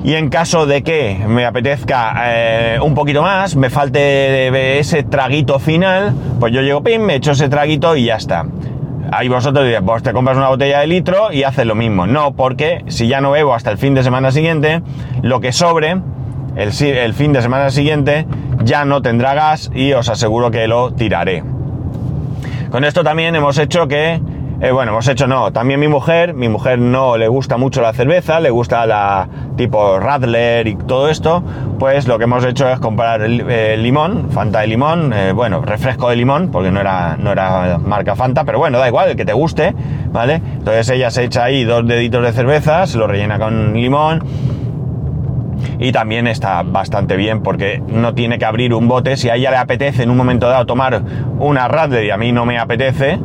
y 0.04 0.16
en 0.16 0.30
caso 0.30 0.66
de 0.66 0.82
que 0.82 1.24
me 1.28 1.46
apetezca 1.46 2.14
eh, 2.26 2.80
un 2.82 2.96
poquito 2.96 3.22
más, 3.22 3.56
me 3.56 3.70
falte 3.70 4.80
ese 4.80 5.04
traguito 5.04 5.60
final, 5.60 6.14
pues 6.40 6.52
yo 6.52 6.62
llego, 6.62 6.82
pim, 6.82 7.02
me 7.02 7.16
echo 7.16 7.32
ese 7.32 7.50
traguito 7.50 7.96
y 7.96 8.06
ya 8.06 8.16
está. 8.16 8.46
Ahí 9.12 9.28
vosotros 9.28 9.66
diréis, 9.66 9.84
pues 9.86 10.04
te 10.04 10.14
compras 10.14 10.38
una 10.38 10.48
botella 10.48 10.80
de 10.80 10.88
litro 10.88 11.32
y 11.32 11.44
haces 11.44 11.66
lo 11.66 11.76
mismo. 11.76 12.08
No, 12.08 12.34
porque 12.34 12.84
si 12.88 13.08
ya 13.08 13.22
no 13.22 13.32
bebo 13.32 13.54
hasta 13.54 13.70
el 13.70 13.78
fin 13.78 13.94
de 13.94 14.04
semana 14.04 14.32
siguiente, 14.32 14.82
lo 15.22 15.40
que 15.40 15.52
sobre, 15.52 15.98
el, 16.56 16.82
el 16.82 17.14
fin 17.14 17.34
de 17.34 17.42
semana 17.42 17.70
siguiente, 17.70 18.26
ya 18.64 18.86
no 18.86 19.02
tendrá 19.02 19.34
gas 19.34 19.70
y 19.76 19.94
os 19.94 20.10
aseguro 20.10 20.50
que 20.50 20.68
lo 20.68 20.94
tiraré. 20.94 21.44
Con 22.72 22.86
esto 22.86 23.04
también 23.04 23.36
hemos 23.36 23.58
hecho 23.58 23.86
que, 23.90 24.22
eh, 24.62 24.72
bueno, 24.72 24.94
hemos 24.94 25.06
hecho 25.10 25.28
no, 25.28 25.52
también 25.52 25.78
mi 25.78 25.90
mujer, 25.90 26.34
mi 26.34 26.48
mujer 26.48 26.80
no 26.80 27.18
le 27.18 27.28
gusta 27.28 27.58
mucho 27.58 27.82
la 27.82 27.92
cerveza, 27.92 28.40
le 28.40 28.50
gusta 28.50 28.86
la 28.86 29.28
tipo 29.58 30.00
Radler 30.00 30.66
y 30.68 30.76
todo 30.76 31.10
esto, 31.10 31.44
pues 31.78 32.08
lo 32.08 32.18
que 32.18 32.24
hemos 32.24 32.46
hecho 32.46 32.70
es 32.70 32.80
comprar 32.80 33.24
el, 33.24 33.84
limón, 33.84 34.30
Fanta 34.32 34.62
de 34.62 34.68
limón, 34.68 35.12
eh, 35.12 35.34
bueno, 35.34 35.62
refresco 35.62 36.10
de 36.10 36.16
limón, 36.16 36.50
porque 36.50 36.72
no 36.72 36.80
era, 36.80 37.18
no 37.18 37.34
era 37.34 37.78
marca 37.78 38.16
Fanta, 38.16 38.46
pero 38.46 38.58
bueno, 38.58 38.80
da 38.80 38.88
igual, 38.88 39.10
el 39.10 39.16
que 39.18 39.26
te 39.26 39.34
guste, 39.34 39.76
¿vale? 40.10 40.36
Entonces 40.36 40.90
ella 40.92 41.12
se 41.12 41.26
echa 41.26 41.44
ahí 41.44 41.66
dos 41.66 41.86
deditos 41.86 42.24
de 42.24 42.32
cerveza, 42.32 42.88
se 42.88 42.98
lo 42.98 43.06
rellena 43.06 43.38
con 43.38 43.74
limón, 43.74 44.24
y 45.82 45.92
también 45.92 46.28
está 46.28 46.62
bastante 46.62 47.18
bien 47.18 47.42
porque 47.42 47.82
no 47.88 48.14
tiene 48.14 48.38
que 48.38 48.46
abrir 48.46 48.74
un 48.76 48.88
bote. 48.88 49.18
Si 49.18 49.30
a 49.30 49.36
ella 49.36 49.50
le 49.50 49.58
apetece 49.58 50.04
en 50.04 50.12
un 50.12 50.16
momento 50.16 50.48
dado 50.48 50.68
tomar 50.68 51.02
una 51.40 51.68
Radler 51.68 52.06
y 52.06 52.12
a 52.12 52.18
mí 52.18 52.32
no 52.32 52.46
me 52.46 52.60
apetece 52.60 53.20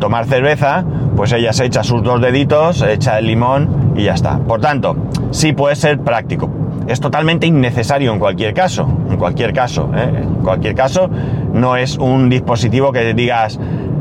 tomar 0.00 0.26
cerveza, 0.26 0.84
pues 1.16 1.32
ella 1.32 1.54
se 1.54 1.64
echa 1.64 1.82
sus 1.82 2.02
dos 2.02 2.20
deditos, 2.20 2.82
echa 2.82 3.18
el 3.18 3.26
limón 3.26 3.94
y 3.96 4.04
ya 4.04 4.12
está. 4.12 4.38
Por 4.38 4.60
tanto, 4.60 4.96
sí 5.30 5.54
puede 5.54 5.76
ser 5.76 5.98
práctico. 5.98 6.50
Es 6.86 7.00
totalmente 7.00 7.46
innecesario 7.46 8.12
en 8.12 8.18
cualquier 8.18 8.52
caso. 8.52 8.86
En 9.08 9.16
cualquier 9.16 9.54
caso, 9.54 9.90
¿eh? 9.96 10.24
en 10.24 10.34
cualquier 10.42 10.74
caso, 10.74 11.08
no 11.54 11.76
es 11.78 11.96
un 11.96 12.28
dispositivo 12.28 12.92
que 12.92 13.14
digas 13.14 13.58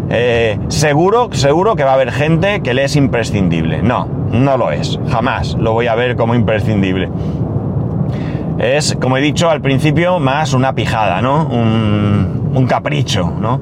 eh, 0.10 0.60
seguro, 0.68 1.30
seguro 1.32 1.78
que 1.78 1.86
va 1.86 1.92
a 1.92 1.94
haber 1.94 2.12
gente 2.12 2.60
que 2.60 2.74
le 2.74 2.84
es 2.84 2.98
imprescindible. 2.98 3.82
No, 3.82 4.10
no 4.30 4.58
lo 4.58 4.72
es. 4.72 5.00
Jamás 5.10 5.56
lo 5.58 5.72
voy 5.72 5.88
a 5.88 5.96
ver 5.96 6.18
como 6.18 6.36
imprescindible 6.36 7.10
es, 8.60 8.98
como 9.00 9.18
he 9.18 9.22
dicho 9.22 9.50
al 9.50 9.62
principio, 9.62 10.20
más 10.20 10.54
una 10.54 10.74
pijada, 10.74 11.22
¿no? 11.22 11.46
Un, 11.46 12.68
capricho, 12.68 13.34
¿no? 13.40 13.60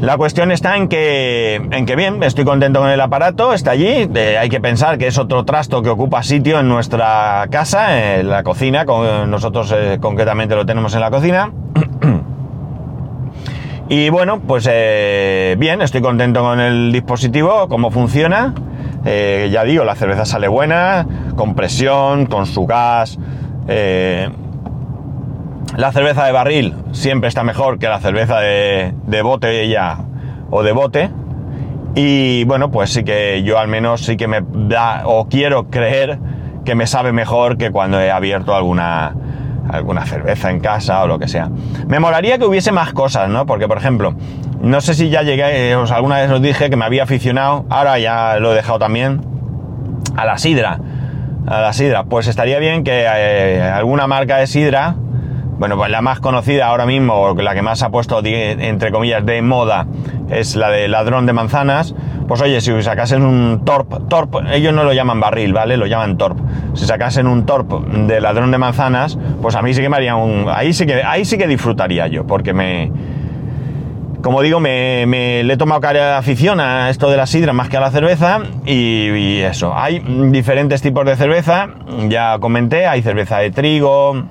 La 0.00 0.16
cuestión 0.16 0.50
está 0.50 0.76
en 0.76 0.88
que, 0.88 1.54
en 1.70 1.86
que 1.86 1.96
bien, 1.96 2.22
estoy 2.22 2.44
contento 2.44 2.80
con 2.80 2.90
el 2.90 3.00
aparato, 3.00 3.52
está 3.52 3.70
allí, 3.70 4.08
hay 4.38 4.48
que 4.48 4.60
pensar 4.60 4.98
que 4.98 5.06
es 5.06 5.16
otro 5.16 5.44
trasto 5.44 5.82
que 5.82 5.88
ocupa 5.88 6.22
sitio 6.22 6.58
en 6.58 6.68
nuestra 6.68 7.46
casa, 7.50 8.18
en 8.18 8.28
la 8.28 8.42
cocina, 8.42 8.84
con, 8.84 9.30
nosotros 9.30 9.72
eh, 9.74 9.98
concretamente 10.00 10.56
lo 10.56 10.66
tenemos 10.66 10.94
en 10.94 11.00
la 11.00 11.10
cocina. 11.10 11.52
y 13.88 14.10
bueno, 14.10 14.40
pues 14.40 14.68
eh, 14.70 15.54
bien, 15.58 15.80
estoy 15.80 16.02
contento 16.02 16.42
con 16.42 16.58
el 16.58 16.90
dispositivo, 16.92 17.68
cómo 17.68 17.92
funciona. 17.92 18.54
Eh, 19.04 19.50
ya 19.52 19.64
digo, 19.64 19.84
la 19.84 19.94
cerveza 19.94 20.24
sale 20.24 20.48
buena, 20.48 21.06
con 21.36 21.54
presión, 21.54 22.26
con 22.26 22.46
su 22.46 22.66
gas, 22.66 23.18
eh, 23.68 24.28
la 25.76 25.92
cerveza 25.92 26.24
de 26.24 26.32
barril 26.32 26.74
siempre 26.92 27.28
está 27.28 27.44
mejor 27.44 27.78
que 27.78 27.88
la 27.88 28.00
cerveza 28.00 28.40
de, 28.40 28.94
de 29.06 29.22
botella 29.22 29.98
o 30.50 30.62
de 30.62 30.72
bote. 30.72 31.10
Y 31.94 32.44
bueno, 32.44 32.70
pues 32.70 32.90
sí 32.90 33.04
que 33.04 33.42
yo 33.42 33.58
al 33.58 33.68
menos 33.68 34.02
sí 34.04 34.16
que 34.16 34.28
me 34.28 34.42
da 34.42 35.02
o 35.04 35.28
quiero 35.28 35.68
creer 35.70 36.18
que 36.64 36.74
me 36.74 36.86
sabe 36.86 37.12
mejor 37.12 37.56
que 37.58 37.70
cuando 37.70 38.00
he 38.00 38.10
abierto 38.10 38.54
alguna, 38.54 39.14
alguna 39.68 40.06
cerveza 40.06 40.50
en 40.50 40.60
casa 40.60 41.02
o 41.02 41.06
lo 41.06 41.18
que 41.18 41.28
sea. 41.28 41.50
Me 41.86 42.00
molaría 42.00 42.38
que 42.38 42.44
hubiese 42.44 42.72
más 42.72 42.92
cosas, 42.92 43.28
¿no? 43.28 43.46
Porque, 43.46 43.68
por 43.68 43.78
ejemplo, 43.78 44.14
no 44.60 44.80
sé 44.80 44.94
si 44.94 45.10
ya 45.10 45.22
llegué, 45.22 45.74
os 45.76 45.90
alguna 45.90 46.16
vez 46.16 46.30
os 46.30 46.40
dije 46.40 46.70
que 46.70 46.76
me 46.76 46.84
había 46.84 47.02
aficionado, 47.02 47.64
ahora 47.68 47.98
ya 47.98 48.36
lo 48.38 48.52
he 48.52 48.54
dejado 48.54 48.78
también, 48.78 49.20
a 50.16 50.24
la 50.24 50.38
sidra 50.38 50.78
a 51.46 51.60
la 51.60 51.72
sidra. 51.72 52.04
Pues 52.04 52.26
estaría 52.26 52.58
bien 52.58 52.84
que 52.84 53.04
eh, 53.06 53.62
alguna 53.62 54.06
marca 54.06 54.38
de 54.38 54.46
sidra, 54.46 54.96
bueno, 55.58 55.76
pues 55.76 55.90
la 55.90 56.02
más 56.02 56.20
conocida 56.20 56.66
ahora 56.66 56.86
mismo, 56.86 57.14
o 57.14 57.34
la 57.34 57.54
que 57.54 57.62
más 57.62 57.82
ha 57.82 57.90
puesto, 57.90 58.20
entre 58.24 58.90
comillas, 58.90 59.24
de 59.24 59.42
moda, 59.42 59.86
es 60.30 60.56
la 60.56 60.70
de 60.70 60.88
ladrón 60.88 61.26
de 61.26 61.32
manzanas. 61.32 61.94
Pues 62.26 62.40
oye, 62.40 62.60
si 62.60 62.82
sacasen 62.82 63.24
un 63.24 63.64
torp, 63.64 64.08
torp, 64.08 64.36
ellos 64.52 64.72
no 64.72 64.84
lo 64.84 64.92
llaman 64.92 65.20
barril, 65.20 65.52
¿vale? 65.52 65.76
Lo 65.76 65.86
llaman 65.86 66.16
torp. 66.16 66.38
Si 66.74 66.86
sacasen 66.86 67.26
un 67.26 67.44
torp 67.46 67.70
de 67.86 68.20
ladrón 68.20 68.50
de 68.50 68.58
manzanas, 68.58 69.18
pues 69.40 69.54
a 69.54 69.62
mí 69.62 69.74
sí 69.74 69.82
que 69.82 69.88
me 69.88 69.96
haría 69.96 70.16
un... 70.16 70.46
Ahí 70.48 70.72
sí 70.72 70.86
que, 70.86 71.02
ahí 71.02 71.24
sí 71.24 71.36
que 71.36 71.46
disfrutaría 71.46 72.06
yo, 72.06 72.26
porque 72.26 72.54
me 72.54 72.90
como 74.22 74.40
digo, 74.40 74.60
me, 74.60 75.04
le 75.42 75.52
he 75.52 75.56
tomado 75.56 75.86
afición 76.16 76.60
a 76.60 76.90
esto 76.90 77.10
de 77.10 77.16
la 77.16 77.26
sidra 77.26 77.52
más 77.52 77.68
que 77.68 77.76
a 77.76 77.80
la 77.80 77.90
cerveza 77.90 78.40
y, 78.64 79.40
eso. 79.40 79.74
Hay 79.76 79.98
diferentes 80.30 80.80
tipos 80.80 81.04
de 81.04 81.16
cerveza, 81.16 81.68
ya 82.08 82.38
comenté, 82.38 82.86
hay 82.86 83.02
cerveza 83.02 83.38
de 83.38 83.50
trigo, 83.50 84.24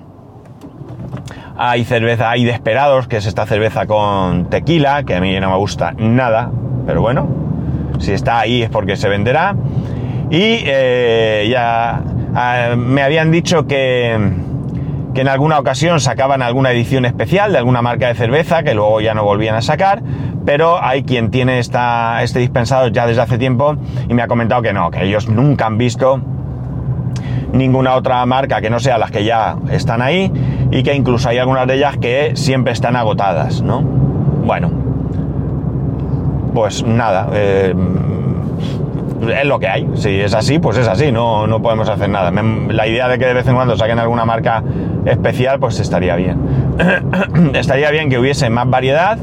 hay 1.57 1.83
cerveza, 1.83 2.31
hay 2.31 2.47
esperados, 2.49 3.07
que 3.07 3.17
es 3.17 3.25
esta 3.25 3.45
cerveza 3.45 3.85
con 3.85 4.49
tequila, 4.49 5.03
que 5.03 5.15
a 5.15 5.21
mí 5.21 5.37
no 5.39 5.51
me 5.51 5.57
gusta 5.57 5.93
nada, 5.97 6.49
pero 6.87 7.01
bueno, 7.01 7.27
si 7.99 8.13
está 8.13 8.39
ahí 8.39 8.63
es 8.63 8.69
porque 8.69 8.95
se 8.95 9.09
venderá. 9.09 9.55
Y 10.29 10.63
eh, 10.65 11.49
ya 11.51 12.01
ah, 12.33 12.75
me 12.77 13.03
habían 13.03 13.31
dicho 13.31 13.67
que 13.67 14.17
que 15.13 15.21
en 15.21 15.27
alguna 15.27 15.59
ocasión 15.59 15.99
sacaban 15.99 16.41
alguna 16.41 16.71
edición 16.71 17.05
especial 17.05 17.51
de 17.51 17.57
alguna 17.57 17.81
marca 17.81 18.07
de 18.07 18.15
cerveza 18.15 18.63
que 18.63 18.73
luego 18.73 19.01
ya 19.01 19.13
no 19.13 19.23
volvían 19.23 19.55
a 19.55 19.61
sacar, 19.61 20.01
pero 20.45 20.81
hay 20.81 21.03
quien 21.03 21.31
tiene 21.31 21.59
esta, 21.59 22.23
este 22.23 22.39
dispensador 22.39 22.91
ya 22.91 23.05
desde 23.05 23.21
hace 23.21 23.37
tiempo 23.37 23.75
y 24.07 24.13
me 24.13 24.21
ha 24.21 24.27
comentado 24.27 24.61
que 24.61 24.73
no, 24.73 24.89
que 24.89 25.03
ellos 25.03 25.27
nunca 25.27 25.65
han 25.65 25.77
visto 25.77 26.21
ninguna 27.53 27.95
otra 27.95 28.25
marca 28.25 28.61
que 28.61 28.69
no 28.69 28.79
sea 28.79 28.97
las 28.97 29.11
que 29.11 29.25
ya 29.25 29.57
están 29.69 30.01
ahí 30.01 30.31
y 30.71 30.83
que 30.83 30.95
incluso 30.95 31.29
hay 31.29 31.37
algunas 31.37 31.67
de 31.67 31.75
ellas 31.75 31.97
que 31.97 32.31
siempre 32.35 32.73
están 32.73 32.95
agotadas, 32.95 33.61
¿no? 33.61 33.81
Bueno, 33.81 34.71
pues 36.53 36.83
nada, 36.83 37.29
eh, 37.33 37.73
es 39.29 39.45
lo 39.45 39.59
que 39.59 39.67
hay. 39.67 39.87
Si 39.95 40.19
es 40.19 40.33
así, 40.33 40.59
pues 40.59 40.77
es 40.77 40.87
así, 40.87 41.11
no, 41.11 41.47
no 41.47 41.61
podemos 41.61 41.89
hacer 41.89 42.09
nada. 42.09 42.31
la 42.31 42.87
idea 42.87 43.07
de 43.07 43.19
que 43.19 43.25
de 43.25 43.33
vez 43.33 43.47
en 43.47 43.55
cuando 43.55 43.75
saquen 43.77 43.99
alguna 43.99 44.25
marca 44.25 44.63
especial, 45.05 45.59
pues 45.59 45.79
estaría 45.79 46.15
bien. 46.15 46.37
estaría 47.53 47.91
bien 47.91 48.09
que 48.09 48.17
hubiese 48.17 48.49
más 48.49 48.69
variedad. 48.69 49.17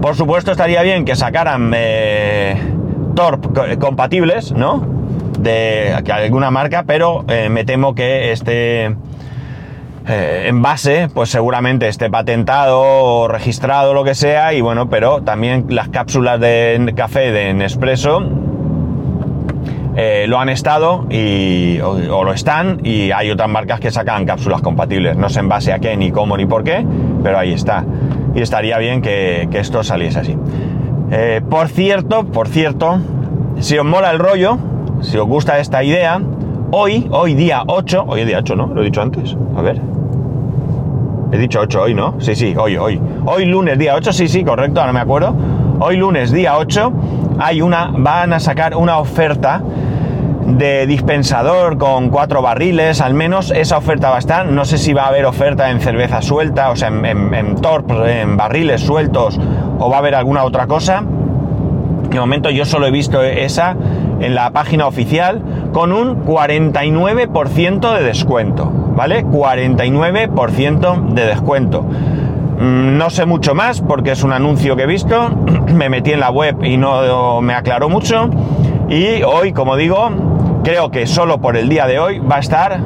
Por 0.00 0.14
supuesto, 0.16 0.52
estaría 0.52 0.82
bien 0.82 1.04
que 1.04 1.16
sacaran 1.16 1.72
eh, 1.74 2.56
TORP 3.14 3.78
compatibles, 3.78 4.52
¿no? 4.52 4.86
De 5.38 5.94
alguna 6.12 6.50
marca, 6.50 6.84
pero 6.86 7.24
eh, 7.28 7.48
me 7.48 7.64
temo 7.64 7.94
que 7.94 8.32
este 8.32 8.94
eh, 10.06 10.46
envase, 10.48 11.08
pues 11.12 11.30
seguramente 11.30 11.88
esté 11.88 12.10
patentado 12.10 12.80
o 12.82 13.28
registrado, 13.28 13.94
lo 13.94 14.04
que 14.04 14.14
sea, 14.14 14.52
y 14.52 14.60
bueno, 14.60 14.90
pero 14.90 15.22
también 15.22 15.66
las 15.68 15.88
cápsulas 15.88 16.38
de 16.40 16.92
café 16.94 17.32
de 17.32 17.54
Nespresso 17.54 18.22
eh, 19.96 20.26
lo 20.26 20.40
han 20.40 20.48
estado 20.48 21.06
y, 21.08 21.78
o, 21.80 22.24
lo 22.24 22.32
están, 22.32 22.80
y 22.82 23.12
hay 23.12 23.30
otras 23.30 23.48
marcas 23.48 23.78
que 23.78 23.90
sacan 23.90 24.26
cápsulas 24.26 24.60
compatibles. 24.60 25.16
No 25.16 25.28
sé 25.28 25.40
en 25.40 25.48
base 25.48 25.72
a 25.72 25.78
qué, 25.78 25.96
ni 25.96 26.10
cómo, 26.10 26.36
ni 26.36 26.46
por 26.46 26.64
qué, 26.64 26.84
pero 27.22 27.38
ahí 27.38 27.52
está. 27.52 27.84
Y 28.34 28.42
estaría 28.42 28.76
bien 28.78 29.02
que, 29.02 29.48
esto 29.52 29.84
saliese 29.84 30.18
así. 30.18 30.36
Eh, 31.12 31.40
por 31.48 31.68
cierto, 31.68 32.24
por 32.24 32.48
cierto, 32.48 32.98
si 33.60 33.78
os 33.78 33.84
mola 33.84 34.10
el 34.10 34.18
rollo, 34.18 34.58
si 35.00 35.16
os 35.16 35.26
gusta 35.26 35.58
esta 35.60 35.84
idea, 35.84 36.20
hoy, 36.72 37.06
hoy 37.10 37.34
día 37.34 37.62
8, 37.66 38.04
hoy 38.08 38.24
día 38.24 38.38
8, 38.38 38.56
¿no? 38.56 38.66
Lo 38.66 38.82
he 38.82 38.86
dicho 38.86 39.00
antes. 39.00 39.36
A 39.56 39.62
ver, 39.62 39.80
He 41.34 41.38
dicho 41.38 41.58
8 41.58 41.82
hoy, 41.82 41.94
¿no? 41.94 42.14
Sí, 42.20 42.36
sí, 42.36 42.54
hoy, 42.56 42.76
hoy. 42.76 43.00
Hoy 43.26 43.44
lunes, 43.44 43.76
día 43.76 43.96
8, 43.96 44.12
sí, 44.12 44.28
sí, 44.28 44.44
correcto, 44.44 44.78
ahora 44.80 44.92
me 44.92 45.00
acuerdo. 45.00 45.34
Hoy 45.80 45.96
lunes, 45.96 46.30
día 46.30 46.56
8, 46.56 46.92
hay 47.40 47.60
una, 47.60 47.90
van 47.92 48.32
a 48.32 48.38
sacar 48.38 48.76
una 48.76 48.98
oferta 48.98 49.60
de 50.46 50.86
dispensador 50.86 51.76
con 51.76 52.10
cuatro 52.10 52.40
barriles, 52.40 53.00
al 53.00 53.14
menos 53.14 53.50
esa 53.50 53.78
oferta 53.78 54.10
va 54.10 54.16
a 54.16 54.18
estar. 54.20 54.46
No 54.46 54.64
sé 54.64 54.78
si 54.78 54.92
va 54.92 55.06
a 55.06 55.08
haber 55.08 55.26
oferta 55.26 55.72
en 55.72 55.80
cerveza 55.80 56.22
suelta, 56.22 56.70
o 56.70 56.76
sea, 56.76 56.86
en, 56.86 57.04
en, 57.04 57.34
en 57.34 57.56
en 58.06 58.36
barriles 58.36 58.82
sueltos, 58.82 59.36
o 59.80 59.90
va 59.90 59.96
a 59.96 59.98
haber 59.98 60.14
alguna 60.14 60.44
otra 60.44 60.68
cosa. 60.68 61.02
De 62.10 62.20
momento 62.20 62.48
yo 62.50 62.64
solo 62.64 62.86
he 62.86 62.92
visto 62.92 63.20
esa 63.24 63.74
en 64.20 64.36
la 64.36 64.52
página 64.52 64.86
oficial 64.86 65.42
con 65.74 65.92
un 65.92 66.24
49% 66.24 67.96
de 67.96 68.02
descuento, 68.04 68.70
¿vale? 68.94 69.24
49% 69.26 71.08
de 71.08 71.26
descuento. 71.26 71.82
Mm, 71.82 72.96
no 72.96 73.10
sé 73.10 73.26
mucho 73.26 73.56
más 73.56 73.80
porque 73.80 74.12
es 74.12 74.22
un 74.22 74.32
anuncio 74.32 74.76
que 74.76 74.84
he 74.84 74.86
visto, 74.86 75.30
me 75.74 75.88
metí 75.88 76.12
en 76.12 76.20
la 76.20 76.30
web 76.30 76.62
y 76.62 76.76
no 76.76 77.40
me 77.42 77.54
aclaró 77.54 77.88
mucho 77.88 78.30
y 78.88 79.24
hoy, 79.24 79.52
como 79.52 79.76
digo, 79.76 80.10
creo 80.62 80.92
que 80.92 81.08
solo 81.08 81.38
por 81.38 81.56
el 81.56 81.68
día 81.68 81.88
de 81.88 81.98
hoy 81.98 82.20
va 82.20 82.36
a 82.36 82.40
estar 82.40 82.78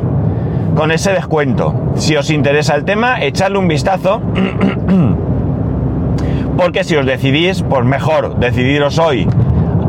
con 0.75 0.91
ese 0.91 1.13
descuento. 1.13 1.75
Si 1.97 2.17
os 2.17 2.31
interesa 2.31 2.75
el 2.75 2.87
tema, 2.87 3.23
echadle 3.23 3.59
un 3.59 3.69
vistazo. 3.69 4.23
Porque 6.57 6.85
si 6.85 6.97
os 6.97 7.05
decidís, 7.05 7.63
pues 7.63 7.85
mejor 7.85 8.37
decidiros 8.37 8.99
hoy 8.99 9.29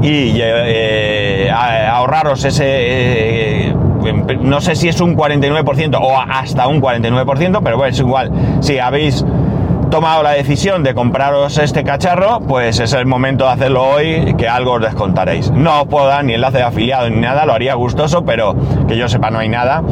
y 0.01 0.39
eh, 0.41 1.51
ahorraros 1.51 2.45
ese, 2.45 2.65
eh, 2.67 3.75
no 4.41 4.62
sé 4.62 4.75
si 4.75 4.88
es 4.88 5.01
un 5.01 5.15
49% 5.15 5.97
o 6.01 6.17
hasta 6.19 6.67
un 6.67 6.81
49%, 6.81 7.62
pero 7.63 7.77
bueno, 7.77 7.91
es 7.91 7.99
igual. 7.99 8.31
Si 8.62 8.79
habéis 8.79 9.25
tomado 9.91 10.23
la 10.23 10.31
decisión 10.31 10.83
de 10.83 10.93
compraros 10.93 11.57
este 11.57 11.83
cacharro, 11.83 12.39
pues 12.41 12.79
es 12.79 12.93
el 12.93 13.05
momento 13.05 13.45
de 13.45 13.51
hacerlo 13.51 13.83
hoy, 13.83 14.35
que 14.38 14.47
algo 14.47 14.73
os 14.73 14.81
descontaréis. 14.81 15.51
No 15.51 15.81
os 15.81 15.88
puedo 15.88 16.07
dar 16.07 16.23
ni 16.23 16.33
enlace 16.33 16.57
de 16.57 16.63
afiliado 16.63 17.09
ni 17.09 17.19
nada, 17.19 17.45
lo 17.45 17.53
haría 17.53 17.73
gustoso, 17.73 18.23
pero 18.23 18.55
que 18.88 18.97
yo 18.97 19.09
sepa 19.09 19.29
no 19.31 19.39
hay 19.39 19.49
nada. 19.49 19.83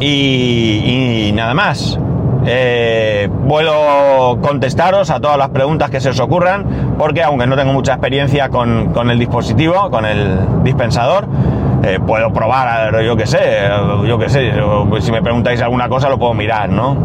y 0.00 1.30
nada 1.34 1.52
más. 1.52 1.98
Eh, 2.46 3.28
puedo 3.48 4.40
contestaros 4.40 5.10
a 5.10 5.20
todas 5.20 5.36
las 5.36 5.50
preguntas 5.50 5.90
que 5.90 6.00
se 6.00 6.10
os 6.10 6.20
ocurran, 6.20 6.94
porque 6.98 7.22
aunque 7.22 7.46
no 7.46 7.56
tengo 7.56 7.72
mucha 7.72 7.92
experiencia 7.92 8.48
con, 8.48 9.10
el 9.10 9.18
dispositivo, 9.18 9.90
con 9.90 10.06
el 10.06 10.38
dispensador, 10.62 11.26
eh, 11.82 11.98
puedo 12.04 12.32
probar, 12.32 13.02
yo 13.02 13.16
que 13.16 13.26
sé, 13.26 13.68
yo 14.06 14.18
que 14.18 14.28
sé, 14.28 14.52
si 15.00 15.12
me 15.12 15.22
preguntáis 15.22 15.60
alguna 15.62 15.88
cosa 15.88 16.08
lo 16.08 16.18
puedo 16.18 16.34
mirar, 16.34 16.68
¿no? 16.70 16.96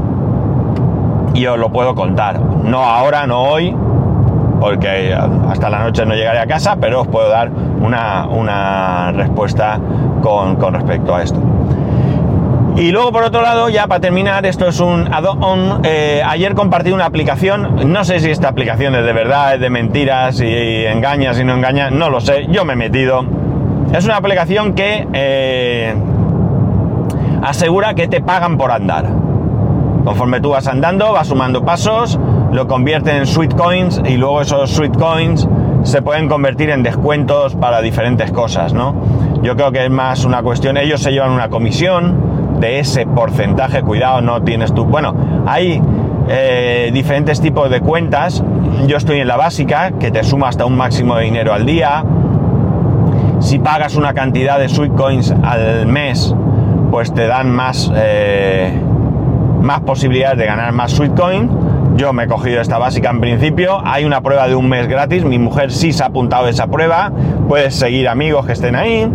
Y 1.34 1.46
os 1.48 1.58
lo 1.58 1.70
puedo 1.70 1.96
contar. 1.96 2.40
No 2.40 2.84
ahora, 2.84 3.28
no 3.28 3.44
hoy, 3.44 3.76
porque 4.62 5.14
hasta 5.50 5.70
la 5.70 5.80
noche 5.80 6.06
no 6.06 6.16
llegaré 6.16 6.40
a 6.40 6.48
casa, 6.48 6.78
pero 6.80 7.02
os 7.02 7.08
puedo 7.08 7.28
dar 7.28 7.52
una, 7.52 9.12
respuesta 9.12 9.80
con 10.22 10.74
respecto 10.74 11.14
a 11.14 11.24
esto. 11.24 11.40
Y 12.78 12.92
luego, 12.92 13.14
por 13.14 13.24
otro 13.24 13.42
lado, 13.42 13.70
ya 13.70 13.88
para 13.88 14.02
terminar, 14.02 14.46
esto 14.46 14.68
es 14.68 14.82
un 14.82 15.08
add-on. 15.14 15.80
Eh, 15.86 16.22
ayer 16.26 16.56
compartí 16.56 16.92
una 16.92 17.06
aplicación, 17.06 17.90
no 17.90 18.04
sé 18.04 18.20
si 18.20 18.30
esta 18.30 18.50
aplicación 18.50 18.96
es 18.96 19.06
de 19.06 19.14
verdad, 19.14 19.56
es 19.56 19.62
de 19.62 19.70
mentiras, 19.70 20.42
y, 20.42 20.86
engaña, 20.86 21.34
si 21.34 21.46
no 21.46 21.54
engaña, 21.54 21.90
no 21.90 22.10
lo 22.10 22.20
sé, 22.20 22.48
yo 22.50 22.66
me 22.66 22.74
he 22.74 22.76
metido. 22.76 23.26
Es 23.94 24.04
una 24.04 24.18
aplicación 24.18 24.74
que 24.74 25.08
eh, 25.14 25.96
asegura 27.44 27.94
que 27.94 28.10
te 28.10 28.20
pagan 28.20 28.58
por 28.58 28.72
andar. 28.72 29.06
Conforme 30.04 30.42
tú 30.42 30.50
vas 30.50 30.68
andando, 30.68 31.14
vas 31.14 31.28
sumando 31.30 31.64
pasos, 31.64 32.20
lo 32.52 32.68
convierte 32.68 33.16
en 33.16 33.26
sweet 33.26 33.56
coins 33.56 34.02
y 34.06 34.18
luego 34.18 34.42
esos 34.42 34.72
sweet 34.72 34.98
coins 34.98 35.48
se 35.84 36.02
pueden 36.02 36.28
convertir 36.28 36.72
en 36.72 36.84
descuentos 36.84 37.56
para 37.56 37.82
diferentes 37.82 38.32
cosas, 38.32 38.74
¿no? 38.74 38.96
Yo 39.44 39.56
creo 39.56 39.72
que 39.72 39.86
es 39.86 39.92
más 39.92 40.26
una 40.26 40.44
cuestión, 40.44 40.76
ellos 40.76 41.02
se 41.02 41.12
llevan 41.12 41.32
una 41.32 41.50
comisión, 41.50 42.35
de 42.60 42.80
ese 42.80 43.06
porcentaje, 43.06 43.82
cuidado, 43.82 44.22
no 44.22 44.42
tienes 44.44 44.74
tú. 44.74 44.86
Bueno, 44.86 45.14
hay 45.46 45.82
eh, 46.28 46.90
diferentes 46.94 47.42
tipos 47.42 47.70
de 47.70 47.82
cuentas. 47.82 48.44
Yo 48.88 48.98
estoy 48.98 49.20
en 49.20 49.28
la 49.28 49.38
básica, 49.38 49.92
que 49.92 50.12
te 50.12 50.24
suma 50.24 50.50
hasta 50.50 50.66
un 50.66 50.76
máximo 50.76 51.16
de 51.16 51.26
dinero 51.26 51.54
al 51.54 51.66
día. 51.66 52.04
Si 53.40 53.60
pagas 53.60 53.96
una 53.96 54.14
cantidad 54.14 54.60
de 54.60 54.70
sweet 54.70 54.94
coins 54.94 55.34
al 55.44 55.86
mes, 55.86 56.34
pues 56.90 57.14
te 57.14 57.28
dan 57.28 57.52
más, 57.52 57.92
eh, 57.96 58.74
más 59.62 59.82
posibilidades 59.82 60.38
de 60.38 60.46
ganar 60.46 60.72
más 60.72 60.92
sweet 60.92 61.14
coin. 61.16 61.50
Yo 61.96 62.12
me 62.12 62.24
he 62.24 62.28
cogido 62.28 62.60
esta 62.60 62.78
básica 62.78 63.10
en 63.10 63.22
principio. 63.22 63.82
Hay 63.86 64.04
una 64.04 64.22
prueba 64.22 64.48
de 64.48 64.56
un 64.56 64.68
mes 64.68 64.88
gratis. 64.88 65.24
Mi 65.24 65.40
mujer 65.40 65.72
sí 65.72 65.94
se 65.94 66.04
ha 66.04 66.08
apuntado 66.08 66.46
a 66.46 66.50
esa 66.50 66.68
prueba. 66.68 67.12
Puedes 67.48 67.76
seguir 67.76 68.10
amigos 68.10 68.46
que 68.46 68.52
estén 68.52 68.76
ahí. 68.76 69.10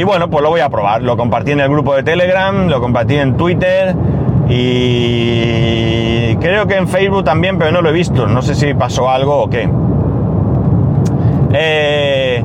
Y 0.00 0.02
bueno, 0.02 0.30
pues 0.30 0.42
lo 0.42 0.48
voy 0.48 0.60
a 0.60 0.70
probar. 0.70 1.02
Lo 1.02 1.14
compartí 1.14 1.52
en 1.52 1.60
el 1.60 1.68
grupo 1.68 1.94
de 1.94 2.02
Telegram, 2.02 2.68
lo 2.68 2.80
compartí 2.80 3.16
en 3.16 3.36
Twitter 3.36 3.94
y 4.48 6.34
creo 6.36 6.66
que 6.66 6.76
en 6.76 6.88
Facebook 6.88 7.22
también, 7.22 7.58
pero 7.58 7.70
no 7.70 7.82
lo 7.82 7.90
he 7.90 7.92
visto. 7.92 8.26
No 8.26 8.40
sé 8.40 8.54
si 8.54 8.72
pasó 8.72 9.10
algo 9.10 9.42
o 9.42 9.50
qué. 9.50 9.68
Eh, 11.52 12.42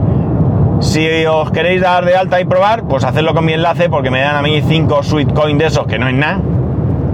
si 0.81 1.25
os 1.25 1.49
queréis 1.51 1.79
dar 1.79 2.03
de 2.03 2.17
alta 2.17 2.41
y 2.41 2.43
probar, 2.43 2.83
pues 2.89 3.05
hacedlo 3.05 3.33
con 3.33 3.45
mi 3.45 3.53
enlace 3.53 3.87
porque 3.87 4.11
me 4.11 4.19
dan 4.19 4.35
a 4.35 4.41
mí 4.41 4.61
5 4.61 5.03
sweet 5.03 5.31
coins 5.31 5.57
de 5.57 5.67
esos, 5.67 5.87
que 5.87 5.97
no 5.97 6.09
es 6.09 6.15
nada. 6.15 6.41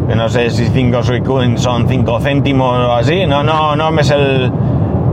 Que 0.09 0.15
no 0.15 0.27
sé 0.27 0.49
si 0.49 0.65
5 0.65 1.03
sweet 1.03 1.23
coins 1.23 1.61
son 1.61 1.87
5 1.87 2.19
céntimos 2.19 2.79
o 2.79 2.93
así. 2.93 3.27
No, 3.27 3.43
no, 3.43 3.75
no 3.75 3.91
me 3.91 4.01
es 4.01 4.09
el, 4.09 4.51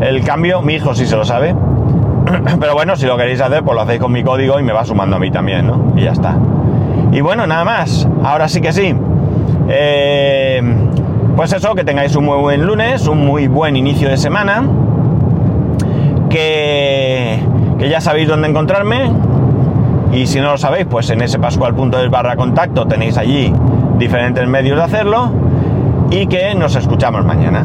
el 0.01 0.25
cambio. 0.25 0.63
Mi 0.63 0.77
hijo 0.77 0.95
sí 0.95 1.05
se 1.05 1.17
lo 1.19 1.27
sabe. 1.27 1.55
Pero 2.61 2.75
bueno, 2.75 2.97
si 2.97 3.07
lo 3.07 3.17
queréis 3.17 3.41
hacer, 3.41 3.63
pues 3.63 3.75
lo 3.75 3.83
hacéis 3.83 4.01
con 4.01 4.13
mi 4.13 4.23
código 4.23 4.59
y 4.59 4.63
me 4.63 4.73
va 4.73 4.85
sumando 4.85 5.17
a 5.17 5.19
mí 5.19 5.31
también, 5.31 5.67
¿no? 5.67 5.93
Y 5.97 6.03
ya 6.03 6.13
está. 6.13 6.37
Y 7.13 7.21
bueno, 7.21 7.47
nada 7.47 7.65
más. 7.65 8.09
Ahora 8.23 8.49
sí 8.49 8.61
que 8.61 8.73
sí. 8.73 8.95
Eh, 9.69 10.63
pues 11.37 11.53
eso, 11.53 11.75
que 11.75 11.85
tengáis 11.85 12.15
un 12.17 12.25
muy 12.25 12.39
buen 12.39 12.67
lunes, 12.67 13.07
un 13.07 13.25
muy 13.27 13.47
buen 13.47 13.77
inicio 13.77 14.09
de 14.09 14.17
semana. 14.17 14.65
Que, 16.29 17.41
que 17.79 17.89
ya 17.89 18.01
sabéis 18.01 18.29
dónde 18.29 18.49
encontrarme. 18.49 19.11
Y 20.13 20.27
si 20.27 20.41
no 20.41 20.53
lo 20.53 20.59
sabéis, 20.59 20.87
pues 20.87 21.11
en 21.11 21.23
ese 21.23 21.39
pascual.es 21.39 22.11
barra 22.11 22.37
contacto 22.37 22.87
tenéis 22.87 23.19
allí 23.19 23.53
diferentes 23.99 24.47
medios 24.49 24.77
de 24.77 24.85
hacerlo. 24.85 25.31
Y 26.11 26.27
que 26.27 26.55
nos 26.55 26.77
escuchamos 26.77 27.25
mañana. 27.25 27.65